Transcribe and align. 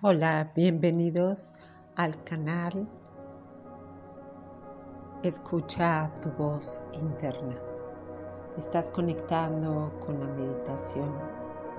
Hola, 0.00 0.52
bienvenidos 0.54 1.54
al 1.96 2.22
canal 2.22 2.86
Escucha 5.24 6.08
tu 6.22 6.30
voz 6.40 6.80
interna. 6.92 7.56
Estás 8.56 8.90
conectando 8.90 9.92
con 10.06 10.20
la 10.20 10.28
meditación 10.28 11.12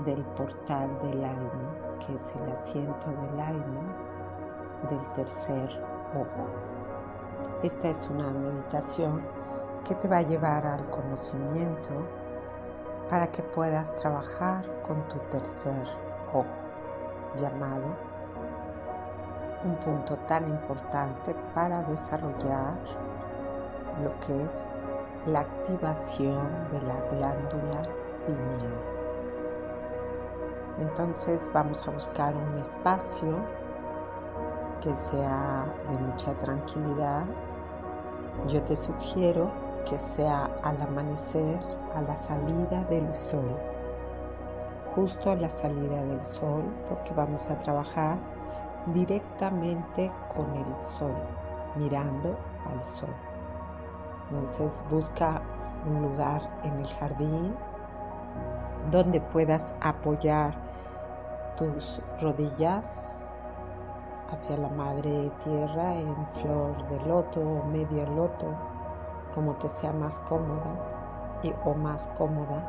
del 0.03 0.21
portal 0.35 0.99
del 0.99 1.23
alma, 1.23 1.97
que 2.05 2.13
es 2.13 2.29
el 2.35 2.51
asiento 2.51 3.07
del 3.07 3.39
alma 3.39 3.95
del 4.89 5.13
tercer 5.13 5.69
ojo. 6.13 6.45
Esta 7.63 7.87
es 7.87 8.05
una 8.09 8.33
meditación 8.33 9.25
que 9.87 9.95
te 9.95 10.09
va 10.09 10.17
a 10.17 10.23
llevar 10.23 10.67
al 10.67 10.89
conocimiento 10.89 12.05
para 13.09 13.31
que 13.31 13.43
puedas 13.43 13.95
trabajar 13.95 14.65
con 14.81 15.07
tu 15.07 15.17
tercer 15.29 15.87
ojo, 16.33 16.43
llamado 17.37 18.08
un 19.63 19.75
punto 19.77 20.15
tan 20.27 20.47
importante 20.47 21.35
para 21.53 21.83
desarrollar 21.83 22.75
lo 24.03 24.17
que 24.19 24.43
es 24.43 24.67
la 25.25 25.41
activación 25.41 26.47
de 26.71 26.81
la 26.81 27.01
glándula 27.11 27.81
pineal. 28.25 28.79
Entonces 30.79 31.49
vamos 31.53 31.85
a 31.87 31.91
buscar 31.91 32.35
un 32.35 32.57
espacio 32.57 33.37
que 34.81 34.95
sea 34.95 35.65
de 35.89 35.97
mucha 35.97 36.33
tranquilidad. 36.35 37.25
Yo 38.47 38.63
te 38.63 38.75
sugiero 38.77 39.51
que 39.89 39.99
sea 39.99 40.49
al 40.63 40.81
amanecer, 40.81 41.59
a 41.95 42.01
la 42.01 42.15
salida 42.15 42.83
del 42.85 43.11
sol, 43.11 43.57
justo 44.95 45.31
a 45.31 45.35
la 45.35 45.49
salida 45.49 46.03
del 46.05 46.23
sol, 46.23 46.63
porque 46.87 47.13
vamos 47.13 47.49
a 47.49 47.59
trabajar 47.59 48.19
directamente 48.87 50.11
con 50.33 50.53
el 50.55 50.81
sol, 50.81 51.15
mirando 51.75 52.37
al 52.69 52.85
sol. 52.85 53.13
Entonces 54.29 54.83
busca 54.89 55.41
un 55.87 56.01
lugar 56.01 56.41
en 56.63 56.79
el 56.79 56.87
jardín 56.87 57.55
donde 58.91 59.21
puedas 59.21 59.73
apoyar 59.81 60.55
tus 61.57 62.01
rodillas 62.21 63.33
hacia 64.31 64.57
la 64.57 64.69
madre 64.69 65.31
tierra 65.43 65.95
en 65.95 66.27
flor 66.33 66.87
de 66.87 66.99
loto 67.07 67.41
o 67.41 67.65
medio 67.65 68.05
loto, 68.11 68.47
como 69.33 69.55
te 69.55 69.67
sea 69.69 69.91
más 69.91 70.19
cómoda 70.21 71.39
y, 71.41 71.53
o 71.65 71.73
más 71.73 72.07
cómoda, 72.17 72.63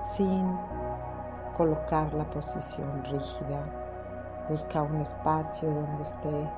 sin 0.00 0.58
colocar 1.56 2.12
la 2.14 2.24
posición 2.24 3.04
rígida 3.04 3.83
Busca 4.48 4.82
un 4.82 4.96
espacio 5.00 5.70
donde 5.70 6.02
esté 6.02 6.50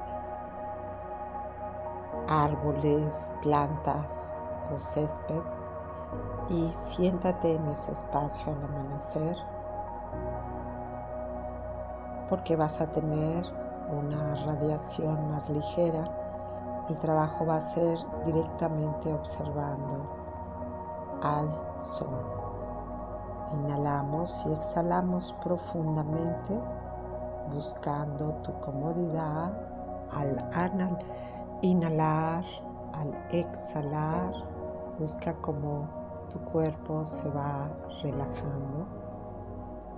árboles, 2.28 3.32
plantas 3.42 4.48
o 4.74 4.78
césped 4.78 5.42
y 6.48 6.70
siéntate 6.72 7.54
en 7.54 7.66
ese 7.68 7.92
espacio 7.92 8.52
al 8.52 8.64
amanecer 8.64 9.36
porque 12.28 12.56
vas 12.56 12.80
a 12.80 12.86
tener 12.88 13.44
una 13.90 14.34
radiación 14.46 15.30
más 15.30 15.48
ligera. 15.48 16.10
El 16.88 16.98
trabajo 16.98 17.46
va 17.46 17.56
a 17.56 17.60
ser 17.60 17.98
directamente 18.24 19.12
observando 19.12 20.06
al 21.22 21.48
sol. 21.80 22.20
Inhalamos 23.52 24.44
y 24.46 24.52
exhalamos 24.52 25.34
profundamente 25.42 26.60
buscando 27.52 28.32
tu 28.42 28.52
comodidad 28.60 29.52
al 30.12 30.36
inhalar, 31.62 32.44
al 32.92 33.14
exhalar. 33.30 34.32
Busca 34.98 35.34
cómo 35.40 35.88
tu 36.30 36.38
cuerpo 36.50 37.04
se 37.04 37.28
va 37.30 37.68
relajando 38.02 38.86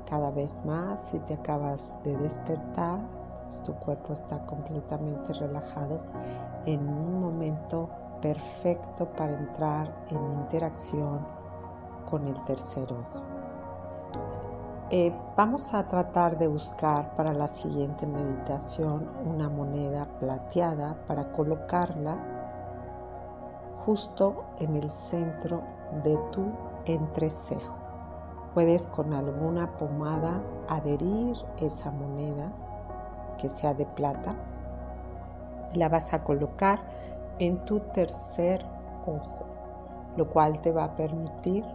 cada 0.09 0.31
vez 0.31 0.65
más. 0.65 1.01
Si 1.01 1.19
te 1.21 1.35
acabas 1.35 1.97
de 2.05 2.17
despertar, 2.17 3.01
pues 3.43 3.63
tu 3.63 3.75
cuerpo 3.75 4.13
está 4.13 4.45
completamente 4.47 5.33
relajado 5.35 6.01
en 6.67 6.89
un 6.89 7.21
momento 7.21 7.89
perfecto 8.21 9.07
para 9.13 9.33
entrar 9.33 9.93
en 10.11 10.31
interacción 10.41 11.27
con 12.11 12.27
el 12.27 12.45
tercer 12.45 12.93
ojo. 12.93 13.38
Eh, 14.91 15.13
vamos 15.37 15.75
a 15.75 15.87
tratar 15.87 16.39
de 16.39 16.49
buscar 16.49 17.15
para 17.15 17.35
la 17.35 17.47
siguiente 17.47 18.07
meditación 18.07 19.07
una 19.27 19.51
moneda 19.51 20.07
plateada 20.19 20.97
para 21.07 21.31
colocarla 21.31 22.17
justo 23.85 24.47
en 24.59 24.77
el 24.77 24.91
centro 24.91 25.63
de 26.03 26.17
tu 26.33 26.47
entrecejo. 26.87 27.77
Puedes 28.55 28.87
con 28.87 29.13
alguna 29.13 29.77
pomada 29.77 30.43
adherir 30.71 31.37
esa 31.59 31.91
moneda 31.91 32.51
que 33.37 33.51
sea 33.51 33.75
de 33.75 33.85
plata 33.85 34.37
la 35.75 35.91
vas 35.91 36.15
a 36.15 36.25
colocar 36.25 36.81
en 37.39 37.63
tu 37.67 37.81
tercer 37.81 38.65
ojo, 39.05 39.45
lo 40.17 40.31
cual 40.31 40.63
te 40.63 40.73
va 40.73 40.85
a 40.85 40.97
permitir 40.97 41.67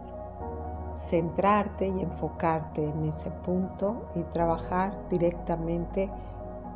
centrarte 0.94 1.88
y 1.88 2.00
enfocarte 2.00 2.88
en 2.88 3.04
ese 3.04 3.30
punto 3.30 4.06
y 4.14 4.22
trabajar 4.24 4.96
directamente 5.10 6.10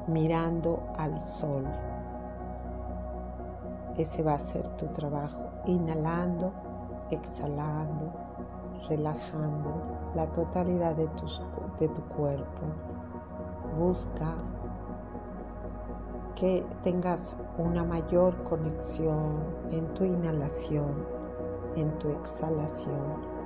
mirando 0.06 0.82
al 0.96 1.20
sol. 1.20 1.64
Ese 3.96 4.22
va 4.22 4.34
a 4.34 4.38
ser 4.38 4.66
tu 4.76 4.86
trabajo, 4.86 5.50
inhalando, 5.66 6.52
exhalando, 7.10 8.12
relajando 8.88 9.82
la 10.14 10.28
totalidad 10.30 10.94
de 10.96 11.06
tu, 11.08 11.26
de 11.78 11.88
tu 11.88 12.02
cuerpo. 12.02 12.66
Busca 13.78 14.34
que 16.34 16.64
tengas 16.82 17.34
una 17.58 17.84
mayor 17.84 18.42
conexión 18.44 19.42
en 19.70 19.92
tu 19.94 20.04
inhalación, 20.04 21.06
en 21.74 21.90
tu 21.98 22.08
exhalación 22.10 23.37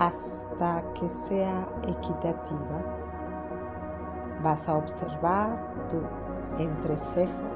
hasta 0.00 0.82
que 0.94 1.06
sea 1.10 1.68
equitativa. 1.86 2.80
Vas 4.42 4.66
a 4.66 4.76
observar 4.76 5.58
tu 5.90 6.00
entrecejo. 6.62 7.50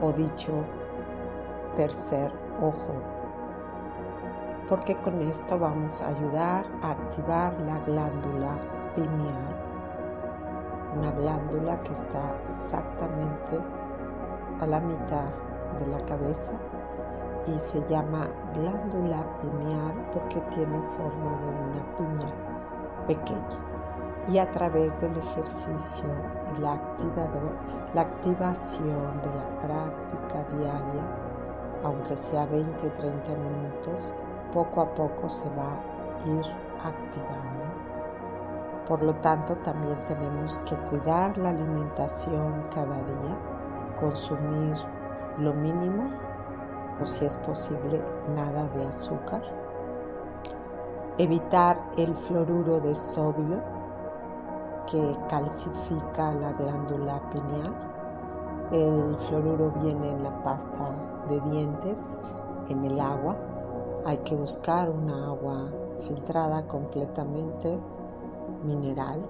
O 0.00 0.12
dicho 0.12 0.64
tercer 1.76 2.32
ojo, 2.60 2.94
porque 4.68 4.96
con 4.96 5.22
esto 5.22 5.56
vamos 5.56 6.02
a 6.02 6.08
ayudar 6.08 6.66
a 6.82 6.90
activar 6.90 7.58
la 7.60 7.78
glándula 7.78 8.58
pineal, 8.96 9.56
una 10.96 11.12
glándula 11.12 11.80
que 11.84 11.92
está 11.92 12.34
exactamente 12.50 13.58
a 14.60 14.66
la 14.66 14.80
mitad 14.80 15.30
de 15.78 15.86
la 15.86 16.04
cabeza 16.04 16.54
y 17.46 17.58
se 17.58 17.84
llama 17.88 18.28
glándula 18.54 19.24
pineal 19.40 20.10
porque 20.12 20.40
tiene 20.54 20.80
forma 20.96 21.32
de 21.40 21.48
una 21.48 21.96
piña 21.96 22.32
pequeña. 23.06 23.72
Y 24.28 24.38
a 24.38 24.48
través 24.50 25.00
del 25.00 25.16
ejercicio 25.16 26.06
y 26.56 26.60
la, 26.60 26.80
la 27.94 28.02
activación 28.02 29.20
de 29.22 29.34
la 29.34 29.58
práctica 29.60 30.44
diaria, 30.56 31.08
aunque 31.82 32.16
sea 32.16 32.48
20-30 32.48 33.36
minutos, 33.36 34.12
poco 34.52 34.82
a 34.82 34.94
poco 34.94 35.28
se 35.28 35.48
va 35.50 35.74
a 35.74 36.28
ir 36.28 36.46
activando. 36.84 37.64
Por 38.86 39.02
lo 39.02 39.14
tanto, 39.16 39.56
también 39.56 39.98
tenemos 40.06 40.58
que 40.58 40.76
cuidar 40.88 41.36
la 41.38 41.50
alimentación 41.50 42.64
cada 42.72 43.02
día, 43.02 43.38
consumir 43.98 44.76
lo 45.38 45.52
mínimo 45.54 46.31
si 47.06 47.24
es 47.24 47.36
posible 47.38 48.02
nada 48.34 48.68
de 48.68 48.84
azúcar. 48.86 49.42
Evitar 51.18 51.80
el 51.96 52.14
fluoruro 52.14 52.80
de 52.80 52.94
sodio 52.94 53.60
que 54.90 55.16
calcifica 55.28 56.34
la 56.34 56.52
glándula 56.52 57.20
pineal. 57.30 57.74
El 58.72 59.16
fluoruro 59.16 59.72
viene 59.82 60.10
en 60.10 60.22
la 60.22 60.42
pasta 60.42 60.96
de 61.28 61.40
dientes, 61.40 61.98
en 62.68 62.84
el 62.84 62.98
agua. 63.00 63.36
Hay 64.06 64.18
que 64.18 64.34
buscar 64.34 64.90
una 64.90 65.26
agua 65.26 65.70
filtrada 66.00 66.66
completamente 66.66 67.78
mineral, 68.64 69.24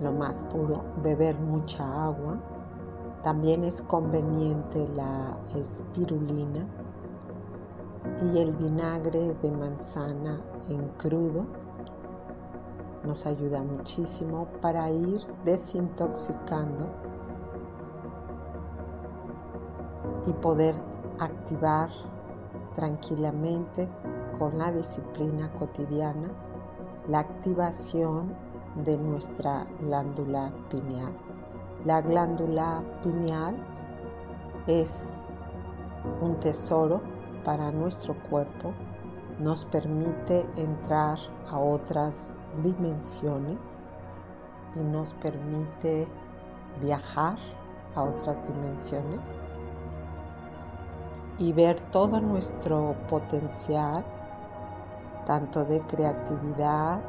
lo 0.00 0.12
más 0.12 0.42
puro, 0.44 0.82
beber 1.02 1.38
mucha 1.38 2.04
agua 2.04 2.38
también 3.28 3.62
es 3.62 3.82
conveniente 3.82 4.88
la 4.94 5.36
espirulina 5.54 6.66
y 8.22 8.38
el 8.38 8.54
vinagre 8.54 9.34
de 9.42 9.50
manzana 9.50 10.40
en 10.70 10.86
crudo 10.96 11.44
nos 13.04 13.26
ayuda 13.26 13.62
muchísimo 13.62 14.48
para 14.62 14.90
ir 14.90 15.20
desintoxicando 15.44 16.88
y 20.24 20.32
poder 20.32 20.74
activar 21.18 21.90
tranquilamente 22.74 23.90
con 24.38 24.56
la 24.56 24.72
disciplina 24.72 25.52
cotidiana 25.52 26.30
la 27.08 27.18
activación 27.18 28.34
de 28.86 28.96
nuestra 28.96 29.66
glándula 29.82 30.50
pineal. 30.70 31.27
La 31.84 32.00
glándula 32.00 32.82
pineal 33.04 33.56
es 34.66 35.44
un 36.20 36.38
tesoro 36.40 37.00
para 37.44 37.70
nuestro 37.70 38.14
cuerpo, 38.28 38.72
nos 39.38 39.64
permite 39.64 40.44
entrar 40.56 41.18
a 41.52 41.58
otras 41.58 42.36
dimensiones 42.64 43.84
y 44.74 44.80
nos 44.80 45.12
permite 45.14 46.08
viajar 46.82 47.36
a 47.94 48.02
otras 48.02 48.40
dimensiones 48.46 49.40
y 51.38 51.52
ver 51.52 51.78
todo 51.92 52.20
nuestro 52.20 52.96
potencial, 53.08 54.04
tanto 55.24 55.64
de 55.64 55.80
creatividad 55.82 57.00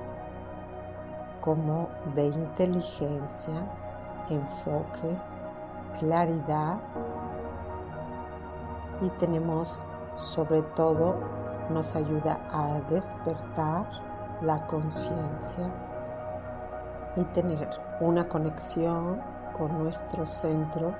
como 1.42 1.90
de 2.14 2.28
inteligencia, 2.28 3.89
enfoque, 4.30 5.18
claridad 6.00 6.80
y 9.02 9.10
tenemos 9.12 9.80
sobre 10.16 10.62
todo 10.76 11.16
nos 11.70 11.96
ayuda 11.96 12.40
a 12.52 12.80
despertar 12.90 13.88
la 14.42 14.66
conciencia 14.68 15.72
y 17.16 17.24
tener 17.26 17.70
una 18.00 18.28
conexión 18.28 19.22
con 19.58 19.84
nuestro 19.84 20.26
centro 20.26 20.94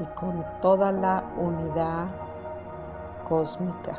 y 0.00 0.06
con 0.14 0.44
toda 0.60 0.92
la 0.92 1.24
unidad 1.36 2.06
cósmica. 3.28 3.96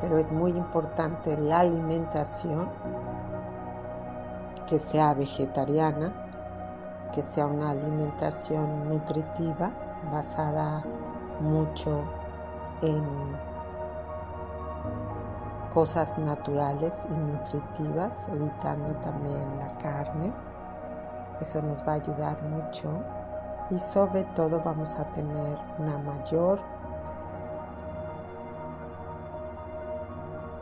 Pero 0.00 0.18
es 0.18 0.30
muy 0.30 0.52
importante 0.52 1.36
la 1.36 1.60
alimentación, 1.60 2.68
que 4.68 4.78
sea 4.78 5.14
vegetariana, 5.14 6.12
que 7.12 7.22
sea 7.22 7.46
una 7.46 7.70
alimentación 7.70 8.88
nutritiva 8.88 9.72
basada 10.12 10.84
mucho 11.40 12.04
en 12.82 13.02
cosas 15.72 16.18
naturales 16.18 17.06
y 17.10 17.16
nutritivas, 17.16 18.26
evitando 18.28 18.94
también 19.00 19.58
la 19.58 19.68
carne. 19.78 20.32
Eso 21.40 21.62
nos 21.62 21.82
va 21.86 21.92
a 21.92 21.96
ayudar 21.96 22.42
mucho 22.42 22.90
y 23.70 23.78
sobre 23.78 24.24
todo 24.34 24.60
vamos 24.62 24.98
a 24.98 25.04
tener 25.12 25.58
una 25.78 25.98
mayor 25.98 26.60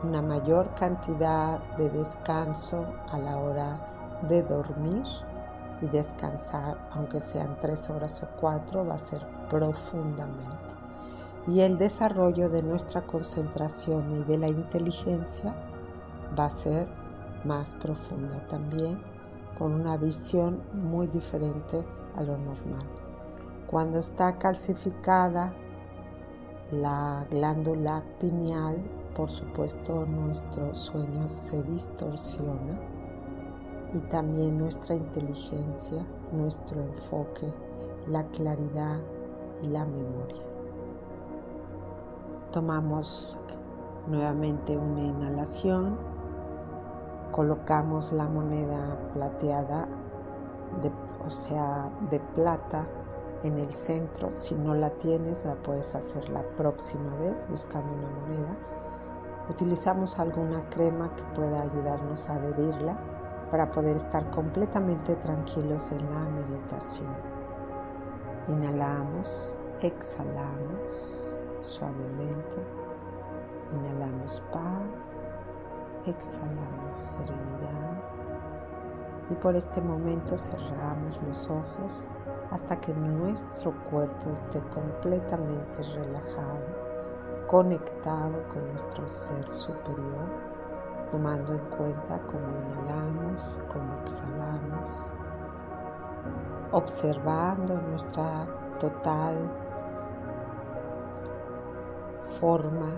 una 0.03 0.21
mayor 0.21 0.73
cantidad 0.75 1.59
de 1.75 1.89
descanso 1.89 2.85
a 3.11 3.17
la 3.17 3.37
hora 3.37 3.96
de 4.23 4.43
dormir 4.43 5.03
y 5.81 5.87
descansar, 5.87 6.77
aunque 6.91 7.21
sean 7.21 7.57
tres 7.59 7.89
horas 7.89 8.21
o 8.23 8.27
cuatro, 8.39 8.85
va 8.85 8.95
a 8.95 8.99
ser 8.99 9.25
profundamente. 9.49 10.75
Y 11.47 11.61
el 11.61 11.77
desarrollo 11.77 12.49
de 12.49 12.63
nuestra 12.63 13.05
concentración 13.05 14.21
y 14.21 14.23
de 14.23 14.37
la 14.37 14.47
inteligencia 14.47 15.55
va 16.37 16.45
a 16.45 16.49
ser 16.49 16.87
más 17.45 17.73
profunda 17.75 18.45
también, 18.47 19.01
con 19.57 19.73
una 19.73 19.97
visión 19.97 20.61
muy 20.73 21.07
diferente 21.07 21.85
a 22.15 22.23
lo 22.23 22.37
normal. 22.37 22.85
Cuando 23.67 23.99
está 23.99 24.37
calcificada 24.37 25.53
la 26.71 27.25
glándula 27.29 28.03
pineal, 28.19 28.77
por 29.15 29.31
supuesto 29.31 30.05
nuestro 30.05 30.73
sueño 30.73 31.29
se 31.29 31.63
distorsiona 31.63 32.96
y 33.93 33.99
también 34.01 34.57
nuestra 34.57 34.95
inteligencia, 34.95 36.05
nuestro 36.31 36.81
enfoque, 36.81 37.53
la 38.07 38.23
claridad 38.27 38.99
y 39.63 39.67
la 39.67 39.85
memoria. 39.85 40.43
Tomamos 42.51 43.39
nuevamente 44.07 44.77
una 44.77 45.03
inhalación, 45.03 45.97
colocamos 47.31 48.11
la 48.11 48.27
moneda 48.27 48.97
plateada, 49.13 49.87
o 51.25 51.29
sea, 51.29 51.89
de 52.09 52.19
plata 52.19 52.87
en 53.43 53.57
el 53.57 53.69
centro. 53.73 54.31
Si 54.31 54.55
no 54.55 54.73
la 54.75 54.89
tienes, 54.91 55.43
la 55.45 55.55
puedes 55.55 55.93
hacer 55.95 56.29
la 56.29 56.43
próxima 56.55 57.15
vez 57.17 57.43
buscando 57.49 57.91
una 57.93 58.09
moneda. 58.09 58.57
Utilizamos 59.49 60.19
alguna 60.19 60.61
crema 60.69 61.13
que 61.15 61.23
pueda 61.35 61.61
ayudarnos 61.61 62.29
a 62.29 62.35
adherirla 62.35 62.97
para 63.51 63.71
poder 63.71 63.95
estar 63.97 64.29
completamente 64.31 65.15
tranquilos 65.15 65.91
en 65.91 66.09
la 66.09 66.25
meditación. 66.29 67.13
Inhalamos, 68.47 69.59
exhalamos 69.81 71.33
suavemente. 71.61 72.55
Inhalamos 73.73 74.41
paz, 74.51 75.51
exhalamos 76.05 76.95
serenidad. 76.95 78.03
Y 79.29 79.35
por 79.35 79.55
este 79.55 79.81
momento 79.81 80.37
cerramos 80.37 81.19
los 81.27 81.49
ojos 81.49 82.07
hasta 82.51 82.79
que 82.79 82.93
nuestro 82.93 83.73
cuerpo 83.89 84.29
esté 84.31 84.61
completamente 84.73 85.83
relajado, 85.95 86.65
conectado 87.47 88.47
con 88.47 88.71
nuestro 88.71 89.07
ser 89.07 89.45
superior 89.49 90.56
tomando 91.11 91.53
en 91.53 91.59
cuenta 91.77 92.19
cómo 92.27 92.45
inhalamos, 92.69 93.59
cómo 93.71 93.93
exhalamos, 94.03 95.11
observando 96.71 97.79
nuestra 97.89 98.45
total 98.79 99.35
forma 102.39 102.89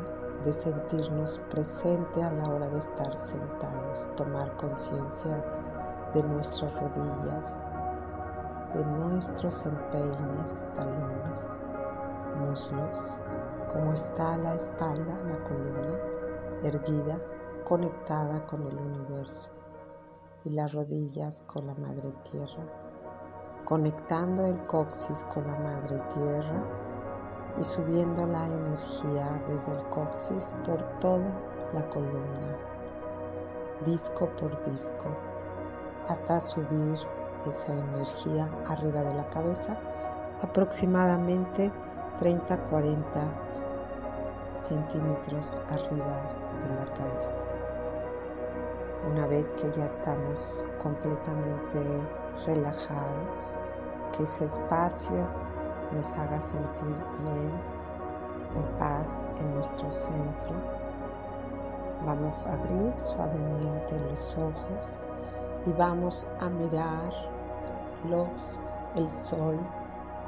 de 0.44 0.54
sentirnos 0.54 1.40
presente 1.50 2.24
a 2.24 2.32
la 2.32 2.50
hora 2.50 2.70
de 2.70 2.80
estar 2.80 3.18
sentados, 3.18 4.10
tomar 4.16 4.56
conciencia 4.58 5.44
de 6.14 6.24
nuestras 6.24 6.74
rodillas, 6.74 7.68
de 8.74 8.86
nuestros 8.86 9.66
empeines, 9.66 10.66
talones, 10.76 11.62
muslos, 12.40 13.18
cómo 13.72 13.94
está 13.94 14.38
la 14.38 14.56
espalda, 14.56 15.20
la 15.28 15.38
columna 15.44 15.98
erguida 16.64 17.20
conectada 17.64 18.46
con 18.48 18.66
el 18.68 18.78
universo 18.78 19.50
y 20.46 20.52
las 20.52 20.74
rodillas 20.74 21.42
con 21.48 21.68
la 21.68 21.76
madre 21.76 22.14
tierra, 22.30 22.64
conectando 23.66 24.46
el 24.46 24.66
coxis 24.66 25.24
con 25.26 25.46
la 25.48 25.58
madre 25.60 26.00
tierra 26.14 26.64
y 27.60 27.64
subiendo 27.64 28.26
la 28.26 28.46
energía 28.48 29.42
desde 29.48 29.72
el 29.72 29.84
coxis 29.90 30.54
por 30.66 30.82
toda 31.00 31.32
la 31.74 31.88
columna, 31.90 32.58
disco 33.86 34.30
por 34.40 34.64
disco, 34.72 35.10
hasta 36.08 36.40
subir 36.40 36.98
esa 37.46 37.74
energía 37.74 38.50
arriba 38.68 39.04
de 39.04 39.14
la 39.16 39.30
cabeza, 39.30 39.80
aproximadamente 40.42 41.72
30-40 42.20 43.49
centímetros 44.56 45.58
arriba 45.70 46.22
de 46.64 46.76
la 46.76 46.86
cabeza. 46.94 47.40
Una 49.12 49.28
vez 49.28 49.52
que 49.54 49.72
ya 49.72 49.86
estamos 49.86 50.66
completamente 50.82 51.80
relajados, 52.46 53.60
que 54.16 54.24
ese 54.24 54.46
espacio 54.46 55.28
nos 55.94 56.14
haga 56.16 56.40
sentir 56.42 56.96
bien, 57.20 57.80
en 58.56 58.78
paz 58.78 59.26
en 59.40 59.54
nuestro 59.54 59.90
centro, 59.92 60.52
vamos 62.06 62.48
a 62.48 62.54
abrir 62.54 62.94
suavemente 62.98 64.00
los 64.10 64.36
ojos 64.38 64.98
y 65.66 65.72
vamos 65.74 66.26
a 66.40 66.50
mirar 66.50 67.14
los, 68.10 68.60
el 68.96 69.12
sol 69.12 69.60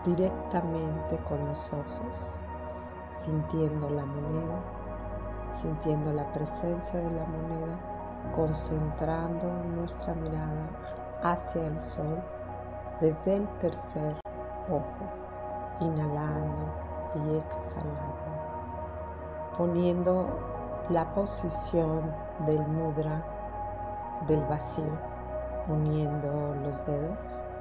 directamente 0.05 1.17
con 1.27 1.45
los 1.47 1.71
ojos, 1.73 2.45
sintiendo 3.11 3.89
la 3.89 4.05
moneda, 4.05 4.63
sintiendo 5.51 6.11
la 6.13 6.31
presencia 6.31 6.99
de 6.99 7.11
la 7.11 7.25
moneda 7.25 7.91
concentrando 8.35 9.47
nuestra 9.75 10.13
mirada 10.13 10.69
hacia 11.23 11.67
el 11.67 11.79
sol 11.79 12.21
desde 12.99 13.37
el 13.37 13.47
tercer 13.57 14.15
ojo, 14.69 15.09
inhalando 15.79 16.73
y 17.15 17.37
exhalando, 17.37 18.31
poniendo 19.57 20.27
la 20.89 21.11
posición 21.13 22.13
del 22.45 22.65
mudra 22.67 23.23
del 24.27 24.41
vacío, 24.45 24.97
uniendo 25.67 26.55
los 26.63 26.85
dedos 26.85 27.59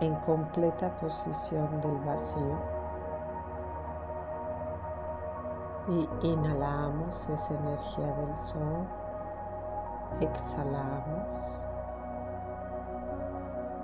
en 0.00 0.14
completa 0.16 0.94
posición 0.96 1.80
del 1.80 1.98
vacío. 2.00 2.73
Y 5.86 6.08
inhalamos 6.22 7.28
esa 7.28 7.54
energía 7.54 8.10
del 8.14 8.34
sol, 8.38 8.86
exhalamos, 10.20 11.66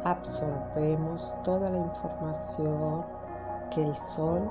absorbemos 0.05 1.35
toda 1.45 1.69
la 1.69 1.77
información 1.77 3.05
que 3.71 3.83
el 3.83 3.95
sol 3.97 4.51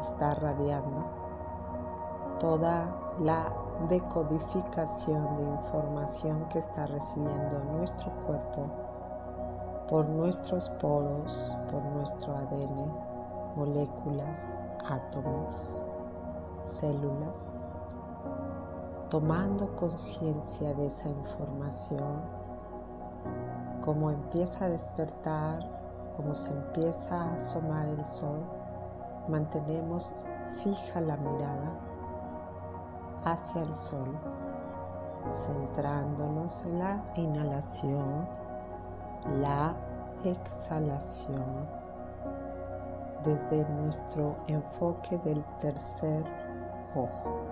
está 0.00 0.34
radiando, 0.34 1.04
toda 2.40 2.88
la 3.20 3.52
decodificación 3.88 5.36
de 5.36 5.42
información 5.44 6.44
que 6.48 6.58
está 6.58 6.88
recibiendo 6.88 7.60
nuestro 7.76 8.10
cuerpo 8.26 8.66
por 9.88 10.08
nuestros 10.08 10.68
poros, 10.80 11.56
por 11.70 11.80
nuestro 11.82 12.34
ADN, 12.36 12.92
moléculas, 13.54 14.66
átomos, 14.90 15.92
células, 16.70 17.66
tomando 19.10 19.74
conciencia 19.76 20.74
de 20.74 20.86
esa 20.86 21.08
información, 21.08 22.20
como 23.82 24.10
empieza 24.10 24.66
a 24.66 24.68
despertar, 24.68 25.60
como 26.16 26.34
se 26.34 26.50
empieza 26.50 27.22
a 27.22 27.34
asomar 27.34 27.86
el 27.86 28.04
sol, 28.04 28.40
mantenemos 29.28 30.12
fija 30.62 31.00
la 31.00 31.16
mirada 31.16 31.72
hacia 33.24 33.62
el 33.62 33.74
sol, 33.74 34.18
centrándonos 35.30 36.64
en 36.64 36.78
la 36.78 37.04
inhalación, 37.16 38.28
la 39.40 39.74
exhalación, 40.24 41.68
desde 43.24 43.68
nuestro 43.70 44.36
enfoque 44.46 45.18
del 45.18 45.44
tercer 45.58 46.24
ojo. 46.94 47.48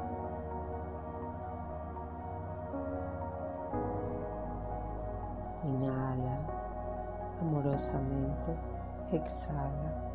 Inhala 5.64 6.38
amorosamente, 7.40 8.56
exhala. 9.12 10.06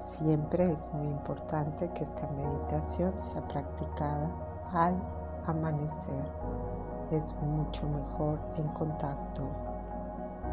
Siempre 0.00 0.70
es 0.70 0.88
muy 0.92 1.08
importante 1.08 1.90
que 1.90 2.04
esta 2.04 2.26
meditación 2.28 3.18
sea 3.18 3.46
practicada 3.48 4.30
al 4.72 4.96
amanecer. 5.46 6.24
Es 7.10 7.34
mucho 7.42 7.86
mejor 7.88 8.38
en 8.56 8.66
contacto 8.72 9.48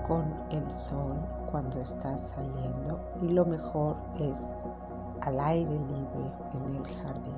con 0.07 0.23
el 0.51 0.69
sol 0.71 1.17
cuando 1.51 1.79
está 1.79 2.17
saliendo 2.17 2.99
y 3.21 3.29
lo 3.29 3.45
mejor 3.45 3.95
es 4.19 4.55
al 5.25 5.39
aire 5.39 5.71
libre 5.71 6.33
en 6.53 6.75
el 6.75 6.87
jardín. 6.97 7.37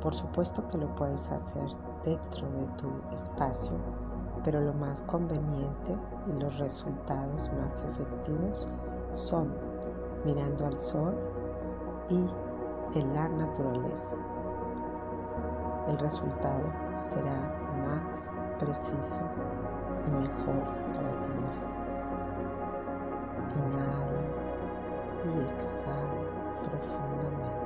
Por 0.00 0.14
supuesto 0.14 0.66
que 0.68 0.78
lo 0.78 0.94
puedes 0.94 1.30
hacer 1.30 1.68
dentro 2.04 2.48
de 2.50 2.66
tu 2.78 2.88
espacio, 3.12 3.72
pero 4.44 4.60
lo 4.60 4.72
más 4.74 5.02
conveniente 5.02 5.98
y 6.28 6.32
los 6.32 6.58
resultados 6.58 7.50
más 7.60 7.82
efectivos 7.82 8.68
son 9.12 9.52
mirando 10.24 10.66
al 10.66 10.78
sol 10.78 11.14
y 12.08 12.98
en 12.98 13.14
la 13.14 13.28
naturaleza. 13.28 14.16
El 15.88 15.98
resultado 15.98 16.72
será 16.94 17.52
más 17.84 18.30
preciso 18.58 19.22
y 20.06 20.10
mejor 20.12 20.62
para 20.94 21.10
ti 21.22 21.28
mismo. 21.28 21.80
Inhala 23.56 24.20
y 25.24 25.52
exhala 25.52 26.19
profundamente. 26.62 27.60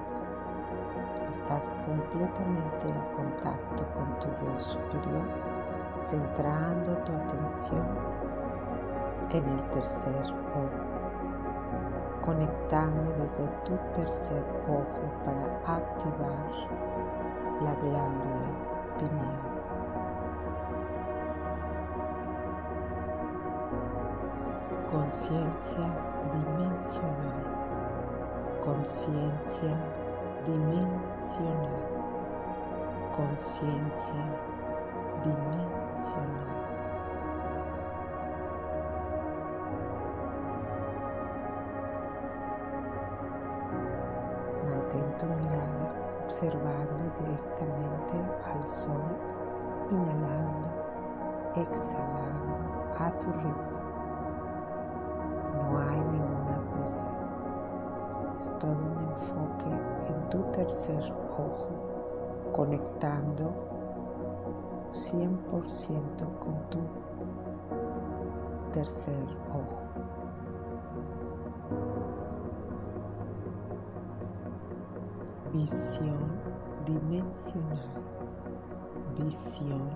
Estás 1.31 1.71
completamente 1.85 2.89
en 2.89 3.01
contacto 3.17 3.85
con 3.95 4.19
tu 4.21 4.29
yo 4.45 4.61
superior, 4.61 5.27
centrando 5.99 6.97
tu 6.99 7.13
atención 7.13 7.87
en 9.31 9.45
el 9.49 9.63
tercer 9.71 10.25
ojo 10.55 10.95
conectando 12.25 13.13
desde 13.19 13.47
tu 13.67 13.77
tercer 13.93 14.43
ojo 14.67 15.13
para 15.27 15.45
activar 15.77 16.49
la 17.61 17.75
glándula 17.75 18.51
pineal. 18.99 19.41
Conciencia 24.91 25.87
dimensional, 26.33 27.54
conciencia 28.65 29.77
dimensional, 30.47 31.85
conciencia 33.13 34.25
dimensional. 35.23 36.65
Mantén 44.65 45.13
tu 45.19 45.27
mirada 45.27 45.87
observando 46.25 47.05
directamente 47.21 48.17
al 48.47 48.67
sol, 48.67 49.13
inhalando, 49.91 50.71
exhalando 51.57 52.57
a 52.99 53.11
tu 53.19 53.31
ritmo. 53.31 53.79
No 55.53 55.79
hay 55.79 56.01
ninguna 56.01 56.59
presión. 56.73 57.14
Tu 60.35 60.43
tercer 60.51 61.15
ojo, 61.39 61.69
conectando 62.53 63.55
100% 64.91 66.39
con 66.41 66.57
tu 66.71 66.81
tercer 68.73 69.29
ojo. 69.53 69.79
Visión 75.53 76.19
dimensional. 76.85 77.93
Visión 79.17 79.89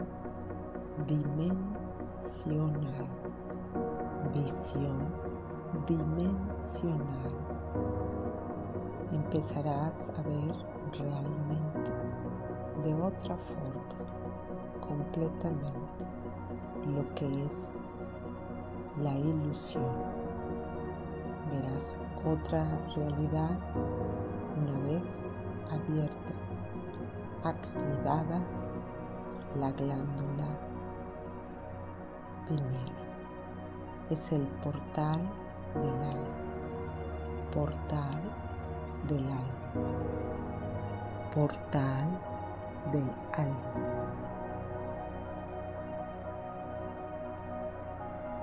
dimensional. 1.09 3.09
Visión 4.33 4.99
dimensional. 5.89 7.35
Empezarás 9.11 10.11
a 10.19 10.23
ver 10.23 10.55
realmente 10.99 11.91
de 12.85 12.95
otra 12.95 13.37
forma, 13.39 13.83
completamente, 14.87 16.05
lo 16.87 17.05
que 17.15 17.45
es 17.45 17.79
la 19.03 19.15
ilusión. 19.17 19.97
Verás 21.51 21.97
otra 22.27 22.65
realidad 22.97 23.59
una 24.61 24.79
vez 24.81 25.47
abierta, 25.71 26.35
activada 27.45 28.41
la 29.55 29.73
glándula 29.73 30.49
pineal. 32.47 32.93
Es 34.11 34.33
el 34.33 34.47
portal 34.63 35.23
del 35.75 35.95
alma, 35.95 36.37
portal 37.55 38.48
del 39.09 39.25
alma, 39.25 39.81
portal 41.35 42.09
del 42.93 43.11
alma. 43.37 43.73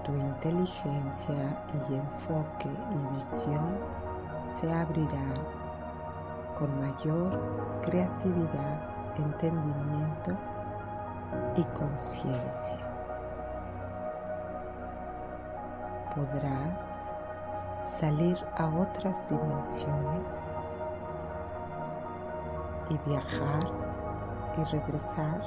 Tu 0.03 0.15
inteligencia 0.15 1.63
y 1.89 1.95
enfoque 1.95 2.69
y 2.69 3.15
visión 3.15 3.77
se 4.45 4.71
abrirán 4.71 5.39
con 6.57 6.79
mayor 6.79 7.79
creatividad, 7.81 8.81
entendimiento 9.17 10.31
y 11.55 11.63
conciencia. 11.77 12.77
Podrás 16.15 17.13
salir 17.85 18.35
a 18.57 18.65
otras 18.65 19.29
dimensiones 19.29 20.73
y 22.89 22.97
viajar 23.07 23.63
y 24.57 24.63
regresar 24.75 25.39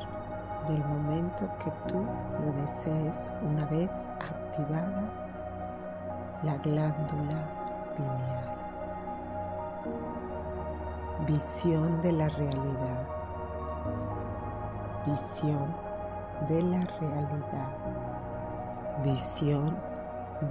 en 0.69 0.77
el 0.77 0.85
momento 0.85 1.49
que 1.59 1.73
tú 1.89 2.07
lo 2.41 2.53
desees 2.53 3.29
una 3.43 3.67
vez 3.67 4.09
activada 4.21 5.11
la 6.45 6.57
glándula 6.59 7.51
pineal. 7.97 8.55
Visión 11.27 12.01
de 12.03 12.13
la 12.13 12.29
realidad, 12.29 13.09
visión 15.05 15.75
de 16.47 16.63
la 16.63 16.85
realidad, 17.01 17.77
visión 19.03 19.77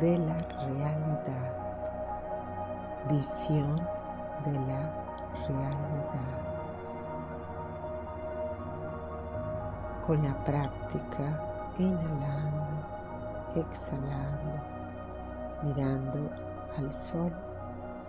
de 0.01 0.17
la 0.17 0.37
realidad, 0.67 1.66
visión 3.09 3.75
de 4.45 4.53
la 4.53 4.91
realidad. 5.47 6.41
Con 10.05 10.23
la 10.23 10.43
práctica, 10.43 11.73
inhalando, 11.77 12.85
exhalando, 13.55 14.61
mirando 15.63 16.29
al 16.77 16.93
sol, 16.93 17.33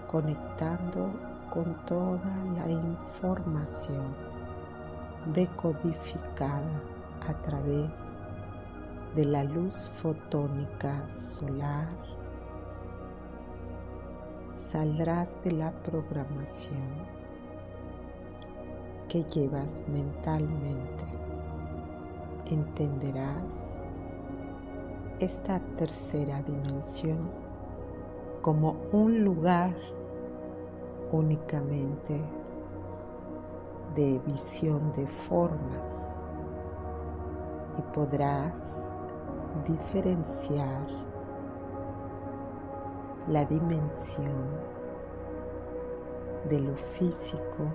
conectando 0.06 1.10
con 1.50 1.74
toda 1.86 2.36
la 2.56 2.68
información 2.68 4.14
decodificada 5.32 6.82
a 7.28 7.34
través 7.42 8.22
de 9.14 9.24
la 9.24 9.44
luz 9.44 9.88
fotónica 9.88 11.08
solar, 11.10 11.88
saldrás 14.68 15.42
de 15.44 15.52
la 15.52 15.72
programación 15.82 16.92
que 19.08 19.24
llevas 19.24 19.82
mentalmente. 19.88 21.04
Entenderás 22.50 23.96
esta 25.20 25.58
tercera 25.76 26.42
dimensión 26.42 27.30
como 28.42 28.76
un 28.92 29.24
lugar 29.24 29.74
únicamente 31.12 32.20
de 33.94 34.18
visión 34.26 34.92
de 34.92 35.06
formas 35.06 36.42
y 37.78 37.82
podrás 37.94 38.92
diferenciar 39.66 41.07
la 43.28 43.44
dimensión 43.44 44.48
de 46.48 46.60
lo 46.60 46.74
físico 46.74 47.70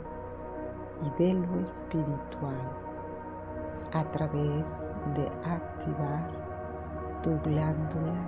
y 1.01 1.23
de 1.23 1.33
lo 1.35 1.59
espiritual 1.59 2.71
a 3.93 4.03
través 4.11 4.87
de 5.15 5.27
activar 5.47 6.27
tu 7.21 7.39
glándula 7.41 8.27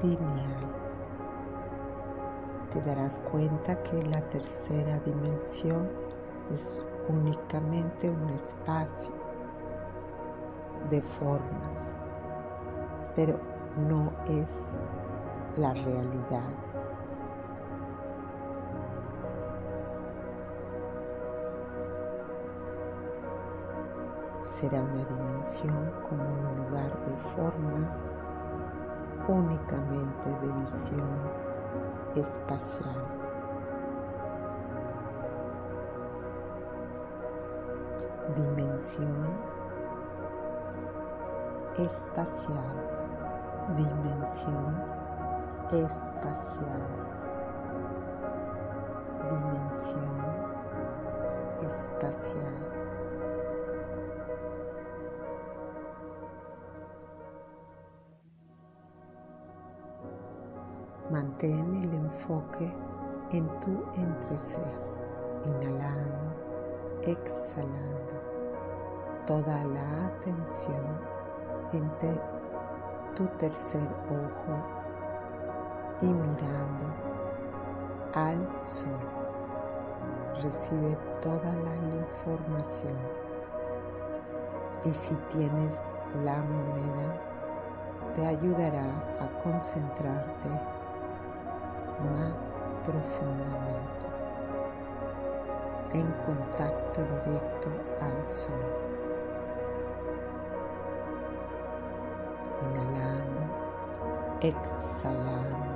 pineal. 0.00 0.74
Te 2.72 2.82
darás 2.82 3.20
cuenta 3.30 3.80
que 3.84 4.02
la 4.02 4.20
tercera 4.30 4.98
dimensión 5.00 5.88
es 6.50 6.82
únicamente 7.08 8.10
un 8.10 8.30
espacio 8.30 9.12
de 10.90 11.00
formas, 11.00 12.18
pero 13.14 13.38
no 13.88 14.12
es 14.26 14.76
la 15.56 15.72
realidad. 15.72 16.50
Será 24.44 24.80
una 24.82 25.04
dimensión 25.04 25.92
como 26.08 26.22
un 26.22 26.56
lugar 26.56 27.04
de 27.04 27.16
formas 27.16 28.10
únicamente 29.28 30.28
de 30.28 30.52
visión 30.60 31.08
espacial. 32.14 33.04
Dimensión 38.36 39.38
espacial. 41.76 42.90
Dimensión 43.76 45.03
espacial. 45.72 46.82
Dimensión 49.30 50.24
espacial. 51.62 52.54
Mantén 61.10 61.74
el 61.82 61.94
enfoque 61.94 62.72
en 63.30 63.48
tu 63.60 63.84
entrecejo, 63.94 64.82
inhalando, 65.44 66.34
exhalando 67.02 68.14
toda 69.26 69.64
la 69.64 70.06
atención 70.06 70.98
en 71.72 71.90
tu 73.14 73.26
tercer 73.38 73.88
ojo 74.10 74.83
y 76.00 76.06
mirando 76.06 76.86
al 78.14 78.62
sol. 78.62 78.98
Recibe 80.42 80.96
toda 81.20 81.52
la 81.54 81.76
información 81.76 82.98
y 84.84 84.90
si 84.90 85.14
tienes 85.30 85.94
la 86.24 86.40
moneda, 86.42 87.20
te 88.14 88.26
ayudará 88.26 88.84
a 89.20 89.42
concentrarte 89.42 90.48
más 92.12 92.70
profundamente 92.84 94.06
en 95.92 96.10
contacto 96.26 97.02
directo 97.24 97.70
al 98.00 98.26
sol. 98.26 98.60
Inhalando, 102.62 103.42
exhalando 104.40 105.73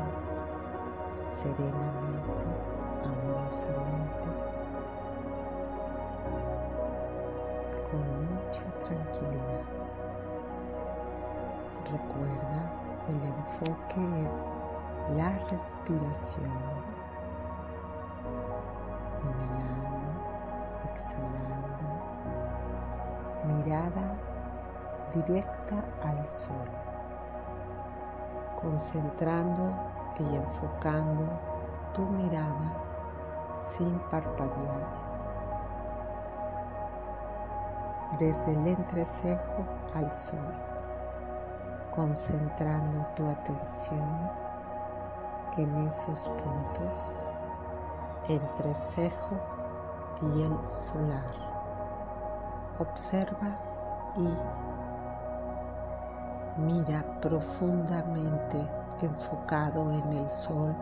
serenamente, 1.29 2.47
amorosamente, 3.05 4.29
con 7.91 8.03
mucha 8.25 8.65
tranquilidad. 8.81 9.65
Recuerda, 11.91 12.61
el 13.09 13.23
enfoque 13.23 14.25
es 14.25 14.53
la 15.17 15.31
respiración, 15.51 16.51
inhalando, 19.23 20.11
exhalando, 20.85 21.89
mirada 23.45 24.17
directa 25.15 25.85
al 26.03 26.27
sol, 26.27 26.69
concentrando 28.61 29.98
y 30.19 30.37
enfocando 30.37 31.29
tu 31.95 32.03
mirada 32.03 32.73
sin 33.61 33.99
parpadear. 34.11 34.87
Desde 38.19 38.53
el 38.53 38.67
entrecejo 38.67 39.65
al 39.95 40.13
sol, 40.13 40.55
concentrando 41.95 43.07
tu 43.15 43.29
atención 43.29 44.31
en 45.57 45.75
esos 45.77 46.29
puntos 46.29 47.23
entre 48.29 48.75
cejo 48.75 49.37
y 50.23 50.43
el 50.43 50.67
solar. 50.67 51.35
Observa 52.79 53.57
y 54.17 54.37
mira 56.61 57.05
profundamente 57.21 58.69
enfocado 59.07 59.93
en 59.93 60.13
el 60.13 60.31
sol, 60.31 60.75